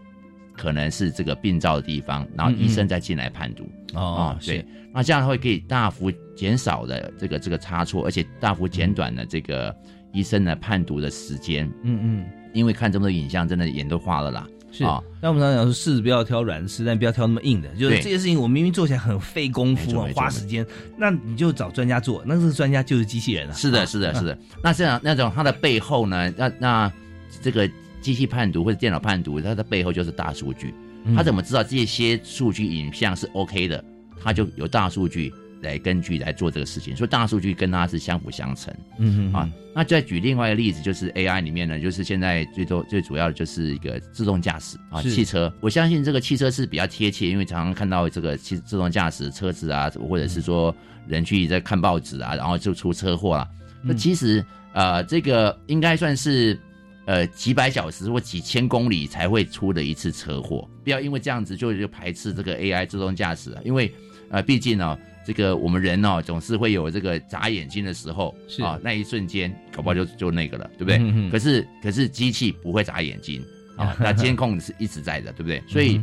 [0.55, 3.67] 可能是这个病灶的地方，然后医生再进来判读。
[3.93, 9.75] 哦，对，那这样会可以大幅减少的这个这个差错，而且大幅减短了这个
[10.13, 11.65] 医生的判读的时间。
[11.83, 14.47] 嗯嗯，因为看这么多影像，真的眼都花了啦。
[14.71, 17.69] 是啊，那我们常讲说，柿子不要挑软柿，但不要挑那么硬的。
[17.69, 20.65] 就是这些事情，我明明做起来很费功夫、很花时间，
[20.97, 23.53] 那你就找专家做，那个专家就是机器人啊。
[23.53, 24.37] 是的，是的，是的。
[24.63, 26.31] 那这样那种它的背后呢？
[26.37, 26.91] 那那
[27.41, 27.69] 这个
[28.01, 30.73] 机器判读或者电脑判读，它的背后就是大数据。
[31.15, 33.83] 他怎么知道这些数据影像是 OK 的？
[34.21, 35.33] 他就有大数据。
[35.61, 38.73] 来根据来做这个事情，所以大数据跟它是相辅相成。
[38.99, 45.51] 嗯嗯啊，那再举另外一个例子，就是 AI 里面呢，就是现在最多最主要的就是一个自动驾驶啊，汽车。
[45.59, 50.75] 我相信这个汽车是比较贴切，因为常常看到这个汽自动驾驶车子啊，或者是说
[51.07, 53.47] 人去在看报纸啊，然后就出车祸了。
[53.81, 56.59] 那其实呃，这个应该算是
[57.05, 60.67] 呃几百小时或几千公里才会出的一次车祸。
[60.83, 63.91] 不要因为这样子就就排斥这个 AI 自动驾驶，因为
[64.29, 64.95] 呃，毕竟呢。
[65.27, 71.29] 这个我们人哦，总是会有这个眨眼睛的时候，是啊，那一瞬间，搞不好就就那个了，对不对？
[71.29, 73.43] 可是可是机器不会眨眼睛
[73.75, 75.61] 啊， 那监控是一直在的，对不对？
[75.67, 76.01] 所以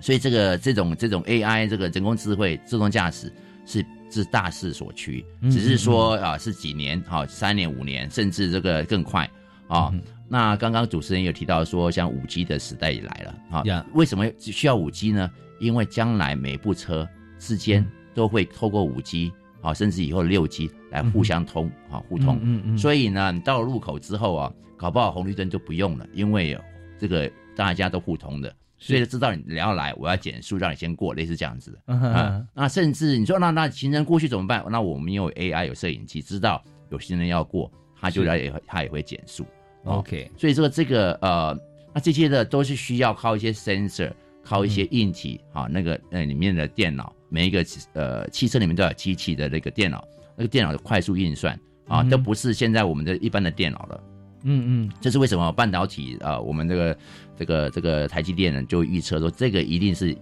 [0.00, 3.32] 所以这个这种这种 AI 这个人工智慧自动驾驶
[3.66, 9.30] 是是大势所趋，只是说啊是几年哈，三年五年，甚至这个更快
[9.68, 9.94] 啊。
[10.28, 13.62] 那刚刚主持人有提到说，像五 G 的时代也来了啊，
[13.92, 15.30] 为什么需要五 G 呢？
[15.60, 17.08] 因为将来每部车
[17.38, 22.38] 之间都会透过五 G 啊，甚至以后六 G 来互相通啊，互通。
[22.42, 22.78] 嗯嗯。
[22.78, 26.56] 所以呢，你到了路口之后啊，搞不好红绿灯就不用了，因为
[26.98, 31.78] 这个大家都互通的所以知道你要来，我要减速让你先过，类似这样子的。
[31.86, 34.64] 嗯啊，那甚至你说那那行人过去怎么办？
[34.70, 39.44] 那我们有 AI 有摄影机，知道有行人要过，他就来也他也会减速。
[39.84, 41.58] 哦 OK，所以这个这个呃，
[41.94, 44.12] 那这些的都是需要靠一些 sensor，
[44.42, 47.64] 靠一些硬体啊、那个呃里面的电脑，每一个
[47.94, 50.06] 呃汽车里面都有机器的那个电脑，
[50.36, 51.54] 那个电脑的快速运算
[51.88, 54.00] 啊，嗯都不是现在我们的一般的电脑了。
[54.46, 56.98] 嗯嗯，这是为什么半导体啊、呃我们这个
[57.36, 60.16] 这个这个台积电呢就预测说，这个一定是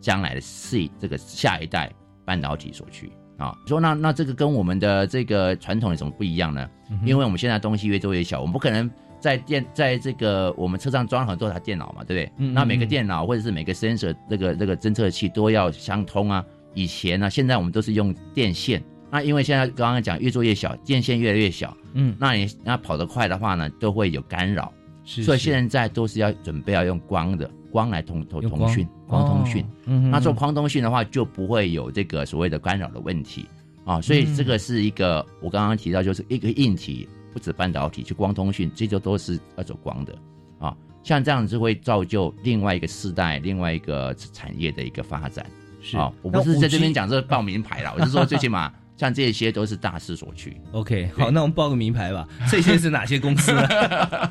[0.00, 1.92] 将来的是这个下一代
[2.24, 3.56] 半导体所趋啊。
[3.66, 6.70] 说那那这个跟我们的这个传统有什么不一样呢？
[6.90, 8.88] 嗯因为我们现在东西越做越小，我们不可能
[9.20, 12.32] 在电在这个我们车上装了很多台电脑嘛，对不对？
[12.38, 16.44] 嗯嗯那每个嗯电脑或者是每个 sensor 这个这个侦测器都要相通啊。
[16.74, 18.82] 以前呢、现在我们都是用电线。
[19.10, 24.72] 那因为现在刚刚讲越做越小，电线越来越小，嗯，那你那跑得快的话呢，都会有干扰。
[25.04, 29.64] 是是所以现在都是要准备要用光的光来通通通讯，光通讯
[30.10, 33.46] 那做光通讯的话，就不会有这个所谓的干扰的问题
[33.84, 34.00] 啊。
[34.00, 40.18] 所嗯以这个是一个我刚刚提到，就是一个硬体，不止半导体，就光通讯，这就都是要走光的
[40.58, 40.74] 啊。
[41.02, 45.44] 像这样子会造就另外一个世代、另外一个产业的一个发展。
[45.82, 50.58] 是啊，我不是在这边讲这报名牌啦，我是说 最起码像这些都是大势所趋。
[50.72, 52.26] OK，好，那我们报个名牌吧。
[52.50, 53.68] 这些是哪些公司呢？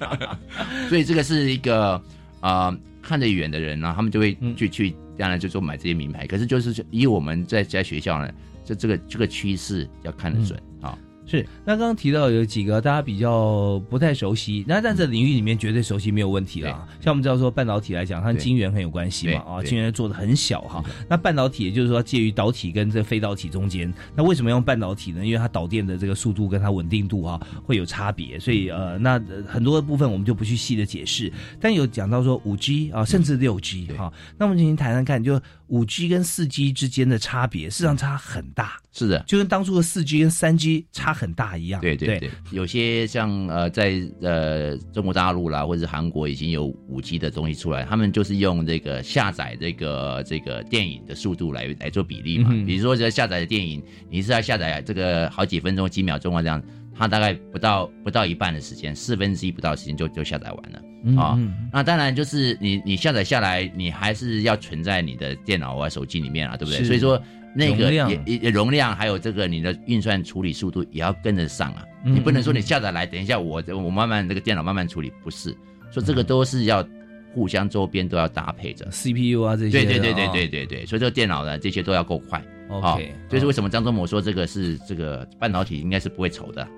[0.89, 2.01] 所以这个是一个
[2.39, 6.25] 呃看得远的人呢、他们就会嗯去、去，当然就说买这些名牌。
[6.25, 8.33] 可是就是以我们在在学校呢，
[8.65, 10.59] 这这个这个趋势要看得准。
[11.25, 16.87] 是，那刚刚提到有几个大家比较不太熟悉，那在这领域里面绝对熟悉没有问题啦。
[17.01, 20.83] 像我们知道说半导体来讲，它跟晶圆很有关系嘛，啊，晶圆做的很小哈。
[21.09, 23.91] 那半导体也就是说介于导体跟这非导体中间。
[24.15, 25.25] 那为什么用半导体呢？
[25.25, 31.31] 因为它导电的这个速度跟它稳定度啊会有差别，所以呃，那呃很多的部分我们就不去细的解释。
[31.59, 38.77] 但有讲到说五 G 啊，甚至六 G 哈，那我们进行谈谈看，就五 G 跟四 G 之间的差别，事实上差很大。
[38.91, 41.81] 是的，就跟当初的四 G 跟三 G 差很大一样。
[41.81, 52.49] 对对对，有些像呃在呃中国大陆啦，或者是韩国已经有五 G 的东西出来，他们就是用这个下载这个这个电影的速度来来做比例嘛。
[52.53, 56.61] 嗯比如说这下载的电影，你是要下载这个好几分钟、几秒钟啊这样，
[56.97, 60.81] 它大概不到不到一半的时间，四分之一不到的时间就就下载完了。
[61.03, 66.83] 嗯啊、嗯那当然就是你你下载下来，你还是要存在你的电脑啊、手机里面啊，对不对？
[66.83, 67.21] 所以说
[67.55, 71.83] 那个容量也也容量还有这个你的运算处理速度也要跟得上啊。
[72.05, 75.55] 嗯你不能说嗯你下载来，等一下我我慢慢这个电脑慢慢处理，不是，
[75.91, 76.87] 所以这个都是要
[77.33, 78.85] 互相周边都要搭配着。
[78.89, 82.43] CPU 啊这些的对对对对哦对对对，所以这个电脑呢这些都要够快。
[82.69, 86.69] OK，好这是为什么张忠谋说这个是这个半导体应该是不会愁的啊，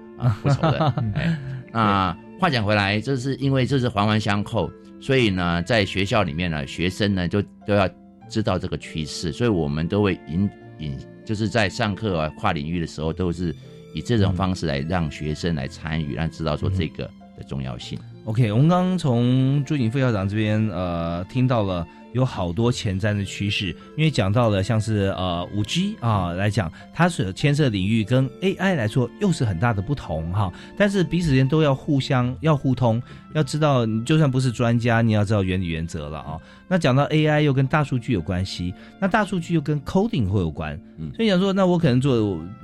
[0.41, 0.93] 不愁的。
[1.15, 1.37] 哎，
[1.71, 7.89] 那话讲回来，这是因为这是环环相扣，所以呢，在学校里面呢，学生呢就都要
[8.29, 10.49] 知道这个趋势，所以我们都会引
[10.79, 13.55] 引，就是在上课啊跨领域的时候，都是
[13.93, 17.05] 以这种方式来让学生来参与，让知道说这个
[17.37, 17.97] 的重要性。
[18.25, 21.87] OK，我们刚刚从朱景副校长这边呃听到了
[22.17, 32.99] 有好多前瞻的趋势，因为讲到了像是呃五 G 啊来讲，它所牵涉领域跟 AI 来说又是很大的不同哈，但是彼此间都要互相要互通，
[33.35, 36.39] 要知道你就算不是专家，你要知道原理原则了啊。
[36.69, 40.77] 那讲到 AI 又跟大数据有关系，那大数据又跟 coding 会有关，
[41.15, 42.15] 所以想说，那我可能做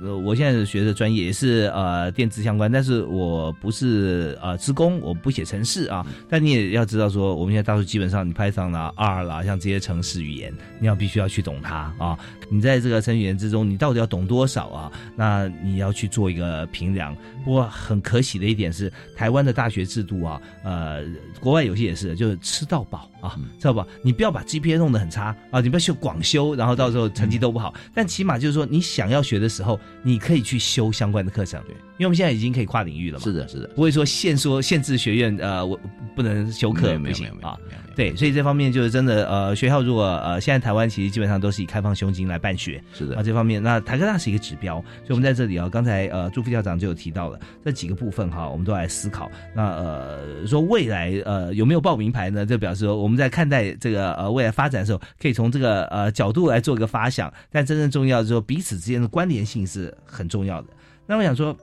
[0.02, 6.04] 呃我现在学的专业也是呃电子相关，但是我不是呃职工，我不写程式啊。
[6.28, 12.18] 但你也要知道说，我们现在大数基本上你 Python 啦、R 啦，像这些城市语言，你要必须要去懂它啊。
[12.48, 14.92] 你在这个城市语言之中，你到底要懂多少啊？
[15.16, 17.16] 那你要去做一个评量。
[17.44, 21.04] 不过很可喜的一点是，台湾的大学制度啊，呃，
[21.40, 23.86] 国外有些也是，就是吃到饱啊，知道吧？
[24.02, 27.72] 你不要把 GPA 弄得很差啊，你不要修广修，然后到时候成绩都不好。
[27.94, 31.60] 但起码就是说，你想要学的时候，你可以去修相关的课程。
[31.66, 33.24] 对，因为我们现在已经可以跨领域了嘛。
[33.24, 35.80] 是的，是的，不会说限说限制学院呃，我
[36.14, 37.58] 不能修课没有没有不行没有啊。
[37.96, 42.82] 对，所以这方面就是真的呃，学校如果呃，现在台湾其实基本上都是以开放胸襟来办学。
[42.92, 49.30] 是的啊，这方面那台科大是一个指标，所以我们在这里啊，刚才呃朱副校长就有提到了这几个部分哈，我们都来思考。
[49.54, 52.44] 那呃说未来呃有没有报名牌呢？
[52.44, 57.32] 就表示说我们我们在看待这个呃未来发展的时候，可以从这个呃角度来做一个发想。
[57.48, 60.68] 但真正重要的是说彼此之间的关联性是很重要的。
[61.06, 61.56] 那我想说，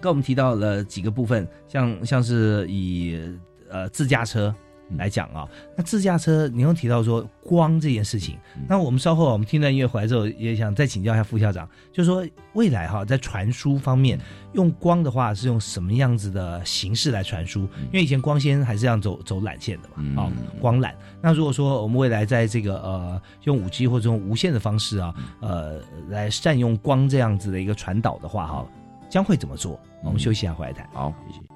[0.00, 3.18] 刚我们提到了几个部分，像像是以
[3.68, 4.54] 呃自驾车
[4.96, 8.38] 来讲啊，那自驾车你又提到说光这件事情。
[8.68, 12.24] 那我们稍后我们听到音乐回来之后，也想再请教一下副校长，就是说
[12.54, 14.18] 未来哈在传输方面
[14.52, 17.60] 用光的话是用什么样子的形式来传输？
[17.60, 20.92] 因为以前光纤还是这样走走缆线的嘛，啊，光缆。
[21.20, 28.66] 那如果说我们未来在这个呃用五 G 或者用无线的方式啊，呃来善用光这样子的一个传导的话哈，
[29.10, 29.78] 将会怎么做？
[30.04, 30.88] 我们休息一下回来谈。
[30.92, 31.55] 好，谢谢。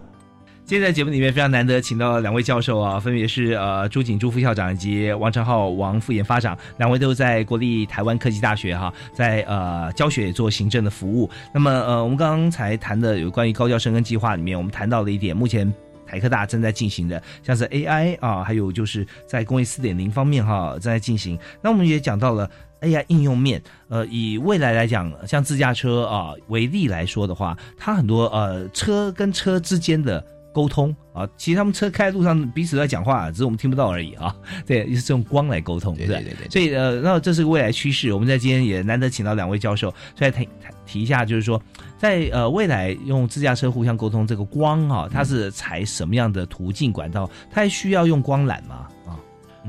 [0.71, 11.29] 今天在节目里面非常难得，请到两位教授啊，分别是呃朱景珠副校长以及王成浩王副研发长，两位都在国立台湾科技大学哈，在呃教学做行政的服务。
[11.53, 15.69] 那么呃，我们刚才谈的有关于高教生根计划里面，我们谈到了一点，目前
[16.07, 21.37] 台科大正在进行的，像是 AI 啊，还有就是在工业四点零方面哈正在进行。
[21.61, 22.49] 那我们也讲到了。
[22.81, 34.35] AI 应用面，呃，以未来来讲，像自驾车啊为例来说的话，它很多呃车跟车之间的沟通啊，其实他们车开在路上彼此在讲话，只是我们听不到而已啊。
[34.65, 36.49] 对，是用光来沟通，对对对对。
[36.49, 38.11] 所以呃，那这是个未来趋势。
[38.13, 40.49] 我们在今天也难得请到两位教授，所以提
[40.85, 41.61] 提一下，就是说，
[41.97, 47.29] 在呃未来用自驾车互相沟通，这个光哈，它是采什么样的途径管道？
[47.49, 48.87] 它还需要用光缆吗？
[49.07, 49.19] 啊？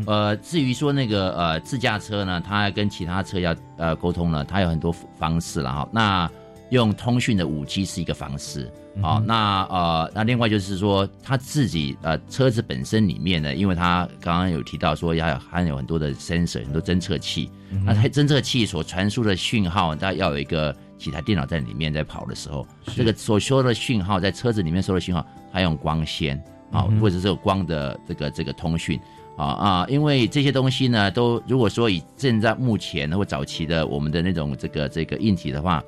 [0.06, 5.88] 呃，至于说那个呃自驾车呢，它跟其他车要呃沟通呢，它有很多方式了哈。
[5.92, 6.30] 那
[6.70, 26.36] 用通讯的五 G 是一个方式，好、嗯那呃那另外就是说，他自己呃车子本身里面呢，因为他刚刚有提到说要含有很多的 sensor 很多侦测器，嗯那它侦测器所传输的讯号，它要有一个几台电脑在里面在跑的时候，这个所收的讯号在车子里面收的讯号，它用光纤
[26.70, 29.00] 啊、嗯或者是有光的这个这个通讯。
[29.34, 35.82] 啊啊，因为这些东西呢，都如果说以现在目前或早期的我们的那种这个这个硬体的话，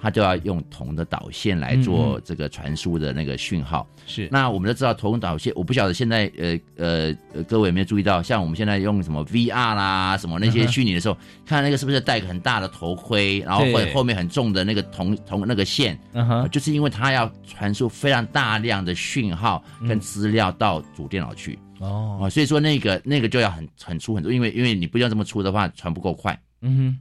[0.00, 3.86] 它就要用铜的导线来做嗯这个传输的那个讯号。
[4.06, 21.58] 是，那我们都知道铜导线，我不晓得现在呃呃呃各位有没有注意到，像我们现在用什么 VR 啦，什么那些虚拟的时候，看那个是不是戴个很大的头盔，然后或者后面很重的那个铜铜那个线，嗯哼，就是因为它要传输非常大量的讯号跟资料到主电脑去。
[21.80, 22.20] 哦。
[22.22, 26.38] 啊，所以说那个那个就要很很粗很粗，因为因为你不要这么粗的话，传不够快。
[26.62, 26.98] 嗯哼，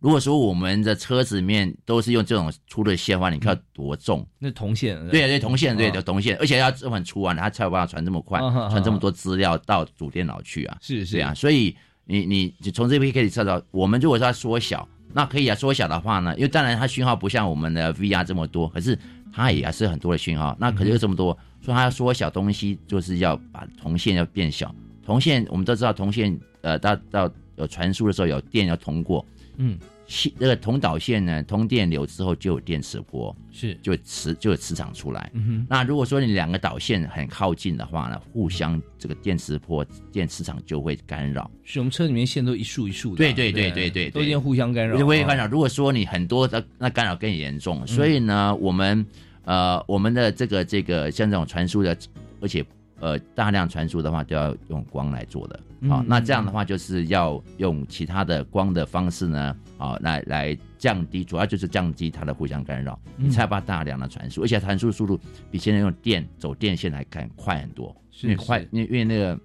[0.00, 4.26] 如果说我们的车子里面都是用这种粗的线的话，你看多重？
[4.38, 8.40] 那铜线，对对，铜线，对哦的铜线，而且要这么很粗啊，它才有办法传这么快，
[8.70, 10.78] 传这么多资料到主电脑去啊。
[10.80, 11.18] 是是。
[11.18, 11.76] 啊，所以
[12.06, 18.98] 你你你从这边可以知道，我们如果说要缩小，那可以啊，缩小的话呢，因为当然它讯号不像我们的 VR 这么多，可是
[19.32, 24.74] 它也是很多的讯号，那可是有这么多，所以它要缩小东西，就是要把铜线要变小。
[25.04, 29.24] 铜线我们都知道，铜线呃到到有传输的时候有电要通过，
[29.56, 29.78] 嗯，
[30.10, 35.30] 气那个铜导线呢通电流之后就有电磁波，是就磁就有磁场出来。
[35.34, 41.48] 嗯哼那如果说你两个导线很靠近的话呢，互相这个电磁波、电磁场就会干扰。
[41.62, 45.46] 是我们车里面线都一束一束的，对对对对对，都一定互相干扰，啊会干扰。
[45.46, 47.86] 如果说你很多的，那干扰更严重。
[47.86, 49.06] 所以呢，我们
[49.44, 51.96] 呃我们的这个这个像这种传输的，
[52.40, 52.64] 而且
[53.00, 55.58] 呃大量传输的话，都要用光来做的。
[55.88, 63.26] 好、嗯那这样的话就是要用其他的光的方式呢，啊、来来降低，主要就是降低它的互相干扰，嗯。
[63.26, 65.18] 你才把大量的传输，而且传输速度
[65.50, 69.40] 比现在用电走电线来看快很多，是因为快是，因为因为那个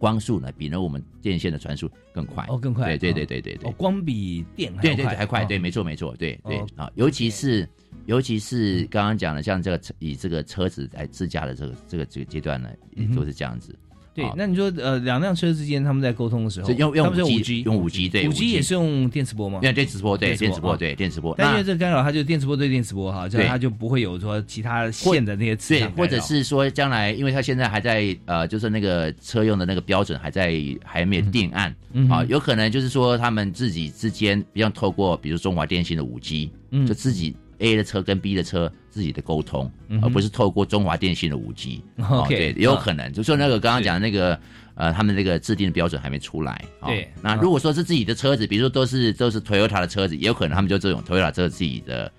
[0.00, 3.14] 光速呢比呢我们电线的传输更快，哦更快对对哦。
[3.14, 3.70] 对对对对。
[3.70, 5.46] 哦，，光比电还对对对还快，哦。
[5.46, 6.58] 对，没错没错，对对。
[6.58, 7.68] 哦啊，尤其是
[8.06, 13.78] 尤其是刚刚讲的，像这个以这个车子来自驾的这个这个这个阶段呢，也都是这样子。
[14.20, 19.60] 对啊，那你说呃，两辆车之间他们在沟通的时候，是用用他们是 5G 五 G，用五 G，对五 G5G 也是用电磁波吗？
[19.62, 20.76] 用电磁波对电磁波啊。
[20.76, 36.86] 对电磁波，但因为这个干扰，它就电磁波对电磁波哈，这样它就不会有说其他线的那些磁对，场干扰，或者是说将来，因为它现在还在呃，就是那个车用的那个标准还在还没有定案嗯啊，有可能就是说他们自己之间，比方透过比如中华电信的五 G，嗯。
[36.86, 41.82] 就自己 A 的车跟 B 的车自己的沟通，嗯而不是透过中华电信的五 G。
[42.10, 44.38] OK，对，也有啊可能，就说那个刚刚讲的那个
[44.74, 46.64] 呃，他们那个制定的标准还没出来。
[46.80, 52.10] 哦对啊那如果说是自己的车子，比如说都是都是 Toyota 的车子，也有可能他们就这种 Toyota 这自己的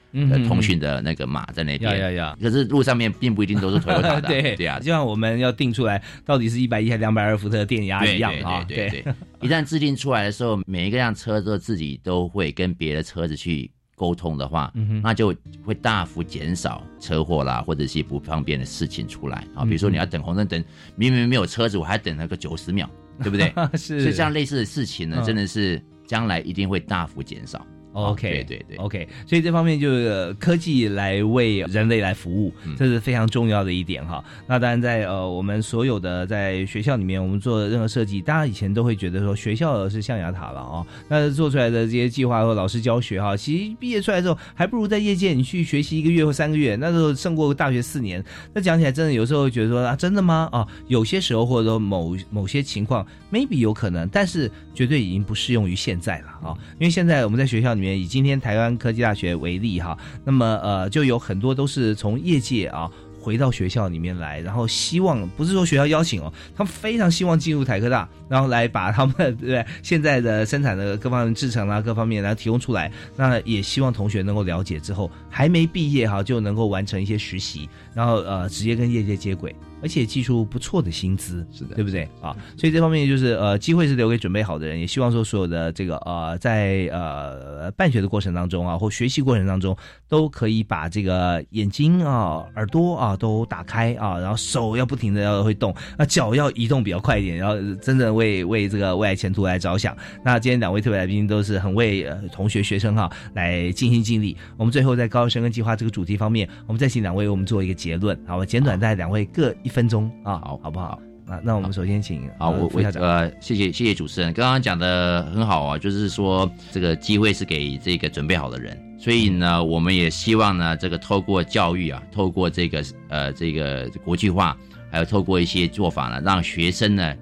[0.47, 1.91] 通讯的那个码在那边。
[1.91, 4.27] 呀呀呀可是路上面并不一定都是 Toyota 的。
[4.29, 13.71] 对对啊，就像我们要定出来到底是一百一还是两百二伏特的电压对一样啊，对对对对，一旦制定出来的时候，每一个辆车都自己都会跟别的车子去
[14.01, 14.73] 沟通的话，
[15.03, 15.31] 那就
[15.63, 19.63] 会大幅减少车祸啦，或者是不方便的事情出来啊。
[19.63, 20.63] 比如说你要等红灯等，
[20.95, 22.89] 明明没有车子，我还等了个九十秒，
[23.21, 23.53] 对不对？
[23.77, 24.01] 是。
[24.01, 27.63] 所以这样类似的事情呢，真的是将来一定会大幅减少。
[27.93, 34.23] OK，对对对，OK，所以这方面就是科技来为人类来服务，这是非常重要的一点哈。
[34.47, 40.87] 那当然，在呃我们所有的在学校里面，我们做任何设计，大家以前都会觉得说学校是象牙塔了啊。
[41.09, 48.23] 那做出来的这些计划和老师教学哈，其实毕业出来之后，还不如在业界你去学习一个月或三个月，那时候胜过大学四年。
[48.53, 50.47] 那讲起来真的有时候觉得说啊，真的吗？
[50.53, 57.80] 啊，有些时候或者说某某些情况，maybe 有可能，但是绝对已经不适用于现在了啊，因为现在我们在学校里。
[57.81, 79.55] 里面以今天台湾科技大学为例哈，那么呃就有很多都是从业界啊回到学校里面来，然后希望不是说学校邀请哦，他们非常希望进入台科大，然后来把他们对现在的生产的各方面制成啊各方面来提供出来，那也希望同学能够了解之后还没毕业哈就能够完成一些实习，然后呃直接跟业界接轨。
[79.81, 82.35] 而且技术不错的薪资，是的，对不对啊？
[82.57, 84.79] 所以这方面就是呃，机会是留给准备好的人。
[84.79, 89.75] 也希望说所有的这个呃，在呃办学的过程当中啊，或学习过程当中，
[90.07, 99.97] 都可以把这个眼睛啊、耳朵啊都打开啊，然后手要不停的要会动，那脚要移动比较快一点，然后真的为为这个未来前途来着想。
[100.23, 104.37] 那今天两位特别来宾都是很为呃同学学生哈来尽心尽力。
[104.57, 108.45] 我们最后在高生跟计划这个主题方面，我们再请两位为我们做一个结论，好吧？
[108.45, 109.70] 简短在两位各一。
[109.71, 110.99] 分钟啊，好，好不好？
[111.25, 124.57] 那，那我们首先请好，我我呃，谢谢谢谢主持人，刚刚讲的很好啊，就是说这个机会是给这个准备好的人，所以呢，我们也希望呢，这个透过教育啊，透过这个呃这个国际化，
[124.91, 127.13] 还有透过一些做法呢，让学生呢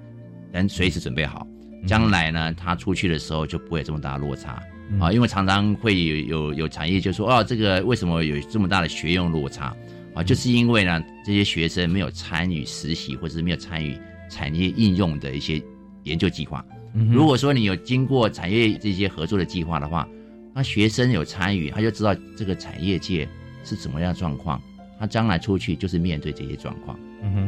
[0.50, 1.46] 能随时准备好，
[1.86, 4.60] 将来呢他出去的时候就不会有这么大的落差
[4.98, 9.76] 啊，因为常常会有有有产业就说哦，这个为什么有这么大的学用落差？
[10.12, 13.96] 啊，就是因为呢，这些学生没有参与实习，或者是没有参与
[14.28, 15.62] 产业应用的一些
[16.02, 16.64] 研究计划。
[17.12, 20.08] 如果说你有经过产业这些合作的计划的话，
[20.52, 23.28] 那学生有参与，他就知道这个产业界
[23.62, 24.60] 是怎么样状况，
[24.98, 26.98] 他将来出去就是面对这些状况，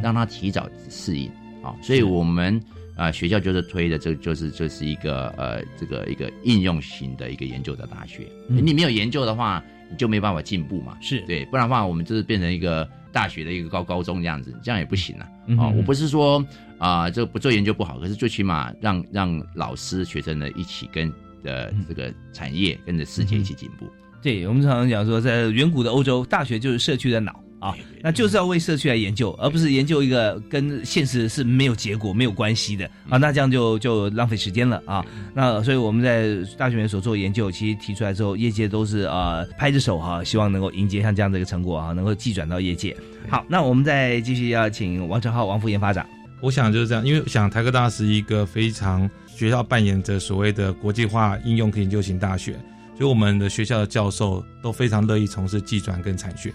[0.01, 1.29] 让他提早适应。
[1.61, 2.57] 啊，所以我们
[2.95, 8.25] 啊学校就是推的，这就是就是一个呃这个一个应用型的一个研究的大学。
[8.47, 9.61] 你没有研究的话。
[9.97, 10.97] 就没办法进步嘛？
[11.01, 15.27] 是对，不然的话，我们就是变成一个大学的一个高高中这样子，这样也不行啊。
[15.57, 16.43] 啊，我不是说
[16.77, 21.11] 啊，这个不做研究不好，可是最起码让让老师、学生呢一起跟
[21.43, 23.85] 呃这个产业跟着世界一起进步。
[24.21, 27.42] 对，我们常常讲说，在远古的欧洲，大学就是社区的脑。
[27.63, 33.17] 啊，那就是要为社区来研究，而不是研究一个跟现实是没有结果、没有关系的啊。
[33.17, 35.05] 那这样就就浪费时间了啊。
[35.33, 42.93] 那所以我们在大学里面所做研究，其实提出来之后，业界都是啊拍着手哈，希望能够迎接像这样的一个成果啊，能够寄转到业界。
[43.29, 46.05] 好，那我们再继续要请王成浩王副研发长。
[46.41, 52.51] 我想就是这样，因为想台科大是一个非常学校扮演着所谓的国际化应用研究型大学，
[52.97, 56.53] 所以我们的学校的教授都非常乐意从事技转跟产学。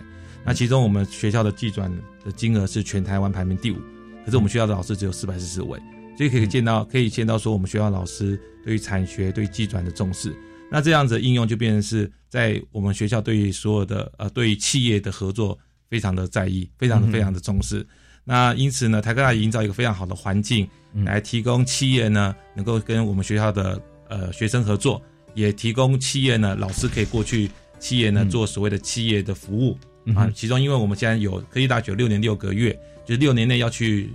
[0.49, 1.95] 那其中我们学校的技转
[2.25, 3.77] 的金额是全台湾排名第五，
[4.25, 5.79] 可是我们学校的老师只有四百四十位，
[6.17, 10.35] 所以可以见到可以见到说我们学校老师对于产学对技转的重视。
[10.71, 15.59] 那这样子应用就变成是在我们学校对于所有的呃对于企业的合作
[15.91, 17.87] 非常的在意，非常的非常的重视。
[18.25, 20.67] 那因此呢，台科大营造一个非常好的环境，
[21.05, 23.79] 来提供企业呢能够跟我们学校的
[24.09, 25.03] 呃学生合作，
[25.35, 29.77] 也提供企业呢老师可以过去企业呢做所谓的企业的服务。
[30.15, 32.73] 啊，其中因为我们现在有科技大学六年六个月，
[33.05, 34.11] 就是六年内要去，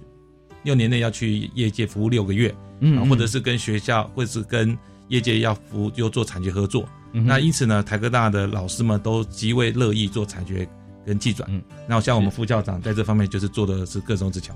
[0.64, 4.78] 六年内要去业界服务六个月，嗯，或者是跟学校，或者是跟
[5.08, 10.68] 业界要服就做产学合作，那因此呢，台科大的老师们都极为乐意做产学。
[11.06, 14.54] 跟技转，嗯，那像我们副校长在这方面就是做的是各种之巧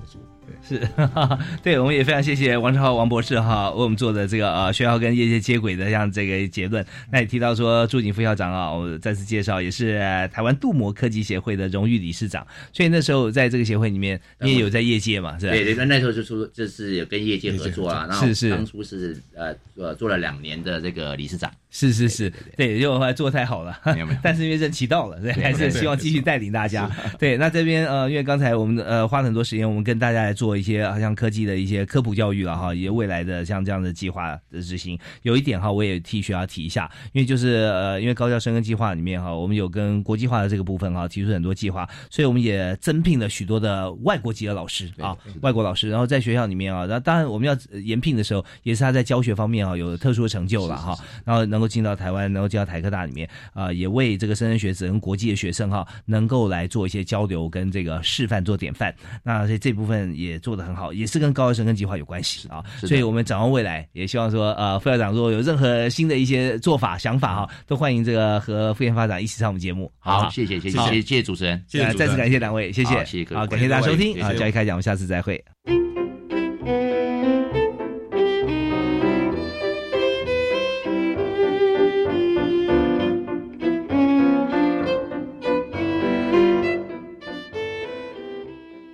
[0.62, 0.88] 术，对，是，
[1.62, 6.84] 对，我们也非常谢谢王志浩王博士哈为我们做的这个呃学校跟业界接轨的这样这个结论。
[7.12, 9.98] 那也提到说朱景副校长啊，我再次介绍也是
[10.32, 15.52] 台湾镀膜科技协会的荣誉理事长，所以那时候在这个协会里面你也有在业界嘛，是吧？
[15.52, 26.38] 对对，那那时候就说就是有跟业界合作啊，然后是是当初是呃呃做了两年的这个理事长，是是是，对，因为后来做太好了，没有没有， 但是因为任期到了，所以还是希望继续带。
[26.38, 26.88] 领大家
[27.18, 34.96] 对，那这边呃，因为刚才我们呃花了很多时间，我们跟大家来做一些好像科技的一些科普教育了哈，也未来的像这样的计划的执行。
[35.22, 69.88] 有一点哈，我也替学校提一下，因为就是呃，因为高校生根计划里面哈，我们有跟国际化的这个部分哈提出很多计划，所以我们也增聘了许多的外国籍的老师啊，外国老师，然后在学校里面啊，那当然我们要研聘的时候，也是他在教学方面啊有特殊的成就了哈，然后能够进到台湾，能够进到台科大里面啊，也为这个莘莘学子跟国际的学生哈，能够来做一些交流跟这个示范做典范，那所以这部分也做得很好，也是跟高医生跟计划有关系啊，所以我们展望未来，也希望说呃副校长如果有任何新的一些做法想法哈，都欢迎这个和副研发展一起上我们节目。
[70.00, 71.22] 好，谢谢谢谢谢谢。
[71.22, 75.44] 主持人，再次感谢两位，谢谢，谢谢各位，好，感谢大家收听啊，教育开讲，我们下次再会。